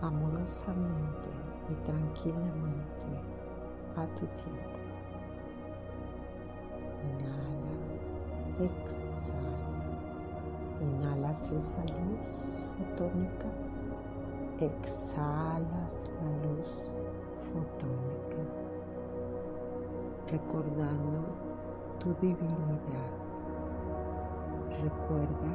amorosamente 0.02 1.30
y 1.68 1.74
tranquilamente 1.84 3.06
a 3.96 4.06
tu 4.14 4.26
tiempo. 4.26 4.83
Exhala. 8.60 9.54
Inhalas 10.80 11.50
esa 11.50 11.82
luz 11.82 12.66
fotónica, 12.76 13.48
exhalas 14.58 16.10
la 16.20 16.48
luz 16.48 16.92
fotónica, 17.52 18.42
recordando 20.30 21.22
tu 21.98 22.12
divinidad. 22.20 23.10
Recuerda 24.82 25.50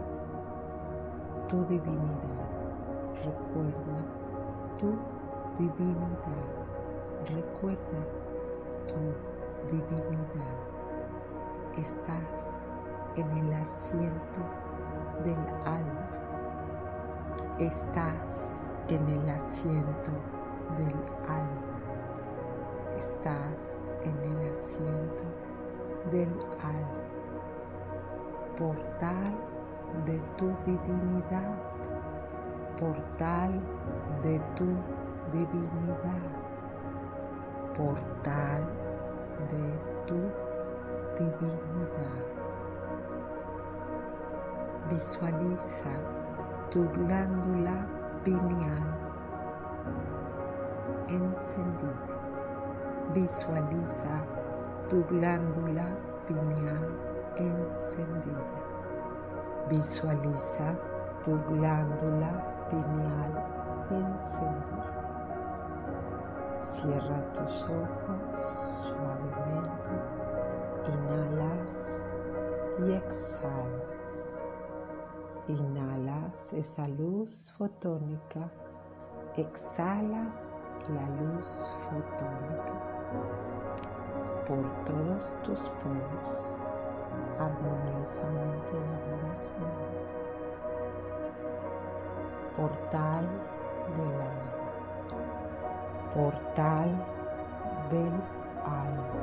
tu 1.48 1.66
divinidad. 1.66 2.50
Recuerda 3.24 3.98
tu 4.78 4.98
divinidad. 5.58 6.46
Recuerda 7.36 8.00
tu 8.88 9.14
divinidad. 9.70 10.56
Estás 11.78 12.72
en 13.20 13.32
el 13.38 13.54
asiento 13.54 14.40
del 15.24 15.38
alma. 15.66 16.10
Estás 17.60 18.70
en 18.88 19.08
el 19.10 19.30
asiento 19.30 20.12
del 20.78 20.96
alma. 21.28 21.80
Estás 22.98 23.88
en 24.04 24.18
el 24.32 24.52
asiento 24.52 25.24
del 26.12 26.30
alma. 26.64 27.04
Portal 28.58 29.36
de 30.06 30.20
tu 30.38 30.48
divinidad. 30.66 31.56
Portal 32.80 33.60
de 34.24 34.40
tu 34.56 34.66
divinidad, 35.32 36.30
portal 37.76 38.64
de 39.52 39.80
tu 40.08 40.20
divinidad. 41.18 42.39
Visualiza 44.90 45.94
tu 46.72 46.82
glándula 46.90 47.86
pineal 48.24 48.90
encendida. 51.08 52.10
Visualiza 53.14 54.26
tu 54.90 55.04
glándula 55.06 55.86
pineal 56.26 56.90
encendida. 57.38 58.50
Visualiza 59.70 60.74
tu 61.24 61.38
glándula 61.48 62.32
pineal 62.70 63.32
encendida. 63.92 64.90
Cierra 66.62 67.22
tus 67.34 67.64
ojos 67.64 68.34
suavemente, 68.82 69.98
inhalas 70.88 72.18
y 72.80 72.94
exhalas. 72.94 73.99
Inhalas 75.50 76.54
esa 76.54 76.88
luz 76.88 77.52
fotónica, 77.58 78.52
exhalas 79.36 80.54
la 80.90 81.10
luz 81.10 81.48
fotónica 81.90 82.74
por 84.46 84.64
todos 84.86 85.36
tus 85.42 85.68
poros, 85.82 86.56
armoniosamente 87.40 88.74
y 88.74 88.94
amorosamente. 88.94 90.14
Portal 92.56 93.28
del 93.96 94.22
alma, 94.22 94.54
portal 96.14 96.90
del 97.90 98.14
alma, 98.66 99.20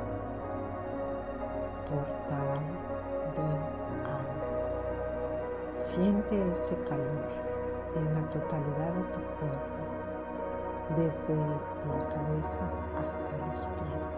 portal 1.89 2.63
del 3.33 3.45
alma. 3.45 3.76
Siente 5.97 6.51
ese 6.51 6.75
calor 6.83 7.25
en 7.95 8.13
la 8.13 8.21
totalidad 8.29 8.93
de 8.93 9.01
tu 9.01 9.19
cuerpo, 9.39 9.81
desde 10.95 11.35
la 11.35 12.07
cabeza 12.09 12.69
hasta 12.95 13.31
los 13.47 13.59
pies. 13.79 14.13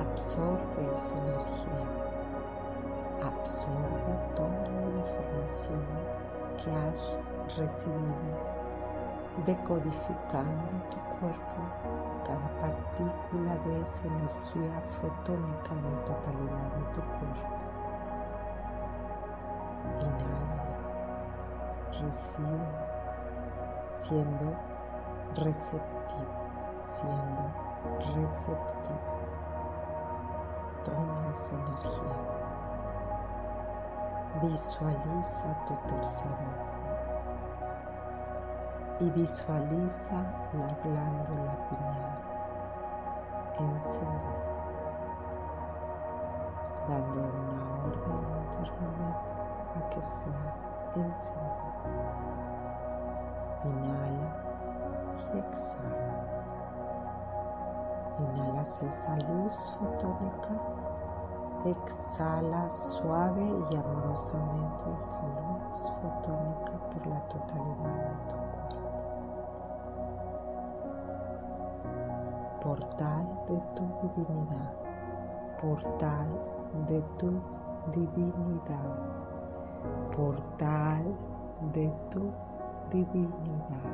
Absorbe 0.00 0.80
esa 0.94 1.14
energía, 1.18 1.84
absorbe 3.22 4.12
toda 4.34 4.64
la 4.70 4.88
información 4.98 5.84
que 6.56 6.70
has 6.70 7.14
recibido 7.58 8.32
decodificando 9.44 10.72
tu 10.88 10.98
cuerpo 11.20 11.60
cada 12.24 12.48
partícula 12.60 13.58
de 13.66 13.82
esa 13.82 14.06
energía 14.06 14.80
fotónica 14.80 15.72
en 15.72 15.84
la 15.84 16.04
totalidad 16.06 16.72
de 16.76 16.84
tu 16.94 17.00
cuerpo. 17.02 17.61
Recibe, 22.12 22.68
siendo 23.94 24.52
receptivo, 25.34 26.32
siendo 26.76 27.44
receptivo. 28.14 29.00
Toma 30.84 31.28
esa 31.32 31.54
energía. 31.54 32.16
Visualiza 34.42 35.64
tu 35.66 35.74
tercer 35.88 36.26
ojo 36.32 36.72
y 39.00 39.10
visualiza 39.10 40.24
la 40.52 40.70
glándula 40.84 41.56
pineal 41.68 42.22
encendida, 43.58 44.34
dando 46.88 47.20
una 47.20 47.64
orden 47.84 48.20
internamente 48.50 49.30
a 49.76 49.90
que 49.90 50.02
sea 50.02 50.71
encendida. 51.00 51.72
Inhala, 53.64 54.28
y 55.34 55.38
exhala. 55.38 56.42
Inhalas 58.18 58.82
esa 58.82 59.16
luz 59.16 59.76
fotónica, 59.78 60.60
exhala 61.64 62.68
suave 62.68 63.42
y 63.70 63.76
amorosamente 63.76 64.84
esa 64.98 65.22
luz 65.22 65.92
fotónica 66.02 66.72
por 66.90 67.06
la 67.06 67.20
totalidad 67.26 67.96
de 67.96 68.14
tu 68.28 68.36
cuerpo. 68.36 68.76
Portal 72.62 73.26
de 73.48 73.60
tu 73.74 73.84
divinidad, 74.02 74.72
portal 75.60 76.28
de 76.86 77.00
tu 77.18 77.40
divinidad, 77.92 79.21
portal 80.14 81.04
de 81.72 81.92
tu 82.10 82.32
divinidad. 82.90 83.90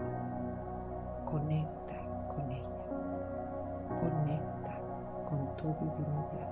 Conecta 1.24 1.94
con 2.28 2.50
ella. 2.50 2.78
Conecta 4.00 4.74
con 5.28 5.56
tu 5.56 5.68
divinidad. 5.80 6.50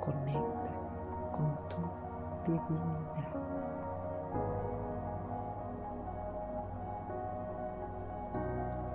Conecta 0.00 0.70
con 1.32 1.56
tu 1.68 2.50
divinidad. 2.50 3.42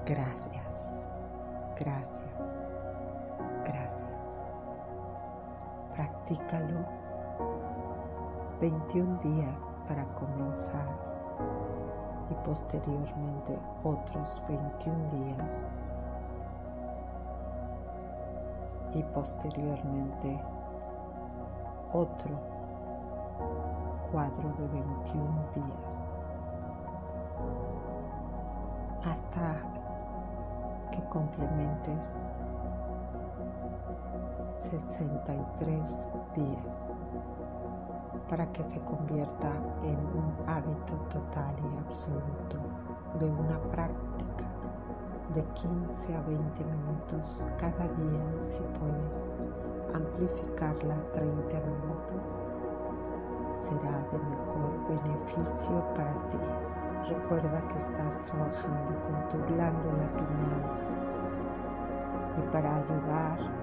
Gracias, 0.06 1.10
gracias, 1.80 2.88
gracias. 3.66 4.46
Practícalo 5.94 7.07
21 8.60 9.20
días 9.20 9.78
para 9.88 10.04
comenzar 10.16 10.88
y 12.32 12.34
posteriormente 12.44 13.60
otros 13.84 14.42
21 14.50 15.12
días 15.12 15.96
y 18.96 19.04
posteriormente 19.14 20.42
otro 21.94 22.32
cuadro 24.12 24.52
de 24.54 24.68
21 24.68 25.46
días. 25.54 26.16
Hasta 29.06 29.62
que 30.92 31.04
complementes 31.10 32.42
63 34.58 36.08
días 36.34 37.12
para 38.30 38.52
que 38.52 38.64
se 38.64 38.80
convierta 38.82 39.52
en 39.84 39.98
un 39.98 40.34
hábito 40.48 40.94
total 41.10 41.56
y 41.74 41.78
absoluto 41.78 42.58
de 43.20 43.30
una 43.30 43.60
práctica 43.72 44.46
de 45.34 45.44
15 45.44 46.16
a 46.16 46.22
20 46.22 46.64
minutos 46.66 47.46
cada 47.58 47.88
día 47.88 48.42
si 48.42 48.62
puedes 48.80 49.38
amplificarla 49.94 50.96
a 50.96 51.12
30 51.12 51.60
minutos 51.62 52.46
será 53.54 54.04
de 54.12 54.20
mejor 54.20 54.72
beneficio 54.88 55.84
para 55.96 56.14
ti. 56.30 56.38
Recuerda 57.10 57.68
que 57.70 57.78
estás 57.78 58.20
trabajando 58.22 58.94
con 59.02 59.30
tu 59.30 59.54
glándula 59.54 60.08
pineal 60.18 60.64
y 62.38 62.42
para 62.52 62.76
ayudar 62.78 63.57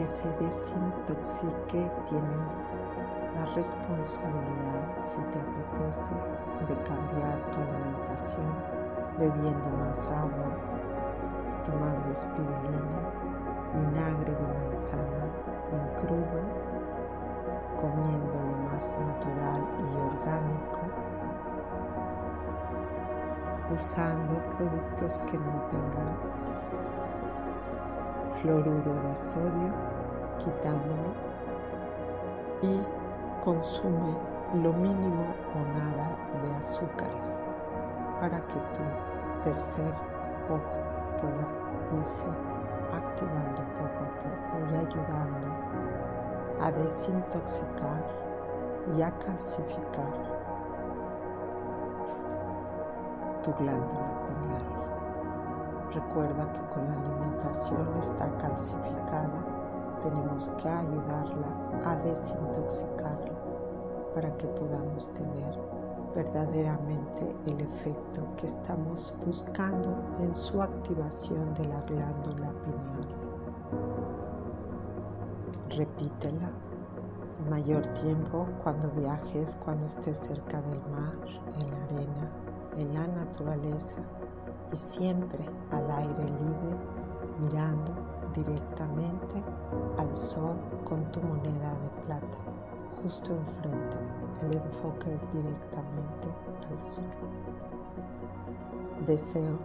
que 0.00 0.06
se 0.06 0.28
desintoxique 0.40 1.92
tienes 2.08 2.54
la 3.34 3.44
responsabilidad, 3.54 4.88
si 4.98 5.18
te 5.24 5.38
apetece, 5.38 6.14
de 6.66 6.74
cambiar 6.84 7.36
tu 7.50 7.60
alimentación, 7.60 8.54
bebiendo 9.18 9.68
más 9.68 10.08
agua, 10.08 10.56
tomando 11.66 12.12
espirulina, 12.12 12.98
vinagre 13.74 14.34
de 14.36 14.46
manzana 14.46 15.26
en 15.70 16.00
crudo, 16.00 16.40
comiendo 17.78 18.40
lo 18.40 18.56
más 18.70 18.94
natural 19.00 19.68
y 19.80 20.16
orgánico, 20.16 20.80
usando 23.74 24.34
productos 24.56 25.20
que 25.30 25.36
no 25.36 25.60
tengan 25.68 26.39
fluoruro 28.40 28.94
de 29.08 29.16
sodio 29.16 29.72
quitándolo 30.38 31.12
y 32.62 32.80
consume 33.42 34.16
lo 34.54 34.72
mínimo 34.72 35.26
o 35.54 35.78
nada 35.78 36.16
de 36.42 36.54
azúcares 36.56 37.46
para 38.20 38.40
que 38.46 38.54
tu 38.54 39.42
tercer 39.42 39.94
ojo 40.48 40.80
pueda 41.20 41.46
irse 42.00 42.24
activando 42.92 43.62
poco 43.78 44.04
a 44.04 44.10
poco 44.22 44.72
y 44.72 44.76
ayudando 44.76 45.48
a 46.60 46.70
desintoxicar 46.70 48.04
y 48.96 49.02
a 49.02 49.10
calcificar 49.18 50.14
tu 53.42 53.52
glándula 53.52 54.26
pineal. 54.26 54.89
Recuerda 55.92 56.52
que 56.52 56.60
con 56.72 56.86
la 56.86 56.94
alimentación 56.94 57.88
está 57.98 58.30
calcificada 58.38 59.44
tenemos 60.00 60.48
que 60.62 60.68
ayudarla 60.68 61.80
a 61.84 61.96
desintoxicarla 61.96 63.38
para 64.14 64.36
que 64.36 64.46
podamos 64.48 65.12
tener 65.14 65.58
verdaderamente 66.14 67.34
el 67.46 67.60
efecto 67.60 68.26
que 68.36 68.46
estamos 68.46 69.14
buscando 69.26 69.96
en 70.20 70.34
su 70.34 70.62
activación 70.62 71.54
de 71.54 71.66
la 71.66 71.80
glándula 71.82 72.52
pineal. 72.62 73.08
Repítela 75.76 76.50
el 77.40 77.50
mayor 77.50 77.86
tiempo 77.94 78.46
cuando 78.62 78.90
viajes, 78.90 79.56
cuando 79.64 79.86
estés 79.86 80.18
cerca 80.18 80.60
del 80.62 80.80
mar, 80.90 81.16
en 81.58 81.70
la 81.70 81.84
arena, 81.84 82.30
en 82.76 82.94
la 82.94 83.06
naturaleza 83.06 83.96
y 84.72 84.76
siempre 84.76 85.44
al 85.72 85.90
aire 85.90 86.24
libre, 86.24 86.78
mirando 87.40 87.92
directamente 88.34 89.42
al 89.98 90.16
sol 90.16 90.56
con 90.84 91.10
tu 91.10 91.20
moneda 91.20 91.74
de 91.74 91.88
plata, 92.04 92.38
justo 93.02 93.34
enfrente. 93.34 93.96
El 94.42 94.54
enfoque 94.54 95.12
es 95.12 95.30
directamente 95.32 96.28
al 96.68 96.84
sol. 96.84 97.04
Deseo 99.06 99.58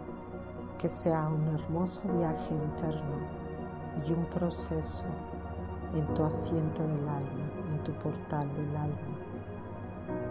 que 0.78 0.88
sea 0.88 1.28
un 1.28 1.46
hermoso 1.48 2.00
viaje 2.12 2.54
interno 2.54 3.16
y 4.04 4.12
un 4.12 4.24
proceso 4.26 5.04
en 5.94 6.06
tu 6.14 6.24
asiento 6.24 6.82
del 6.82 7.08
alma, 7.08 7.50
en 7.70 7.82
tu 7.84 7.92
portal 7.92 8.52
del 8.54 8.76
alma, 8.76 9.16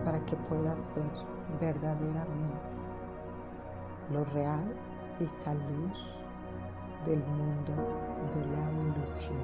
para 0.03 0.23
que 0.25 0.35
puedas 0.35 0.89
ver 0.95 1.11
verdaderamente 1.59 2.84
lo 4.11 4.23
real 4.25 4.63
y 5.19 5.25
salir 5.25 5.91
del 7.05 7.23
mundo 7.25 7.73
de 8.33 8.45
la 8.55 8.71
ilusión. 8.71 9.37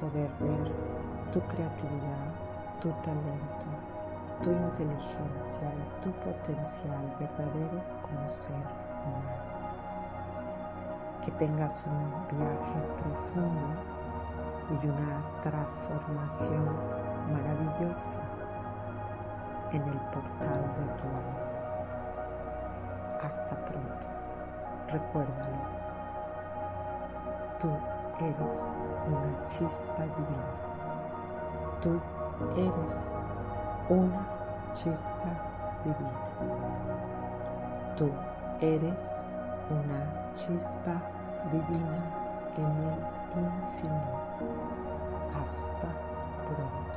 Poder 0.00 0.30
ver 0.40 0.72
tu 1.32 1.40
creatividad, 1.42 2.32
tu 2.80 2.90
talento, 3.02 3.66
tu 4.42 4.50
inteligencia 4.50 5.74
y 5.74 6.02
tu 6.02 6.10
potencial 6.20 7.16
verdadero 7.18 7.82
como 8.02 8.28
ser 8.28 8.66
humano. 9.04 9.48
Que 11.24 11.30
tengas 11.32 11.84
un 11.86 12.38
viaje 12.38 12.80
profundo 13.02 13.66
y 14.70 14.86
una 14.86 15.40
transformación 15.42 16.76
maravillosa 17.32 18.16
en 19.72 19.82
el 19.82 19.98
portal 20.12 20.62
de 20.76 21.02
tu 21.02 21.08
alma. 21.08 21.47
Hasta 23.22 23.64
pronto 23.64 24.18
recuérdalo. 24.90 25.56
Tú 27.60 27.68
eres 28.20 28.84
una 29.06 29.44
chispa 29.46 30.02
divina. 30.02 30.50
Tú 31.80 32.00
eres 32.56 33.26
una 33.88 34.26
chispa 34.72 35.30
divina. 35.84 36.20
Tú 37.96 38.10
eres 38.60 39.44
una 39.70 40.32
chispa 40.32 41.02
divina 41.50 42.00
en 42.56 42.66
el 42.84 43.44
infinito. 43.44 44.44
Hasta 45.30 45.88
pronto. 46.46 46.87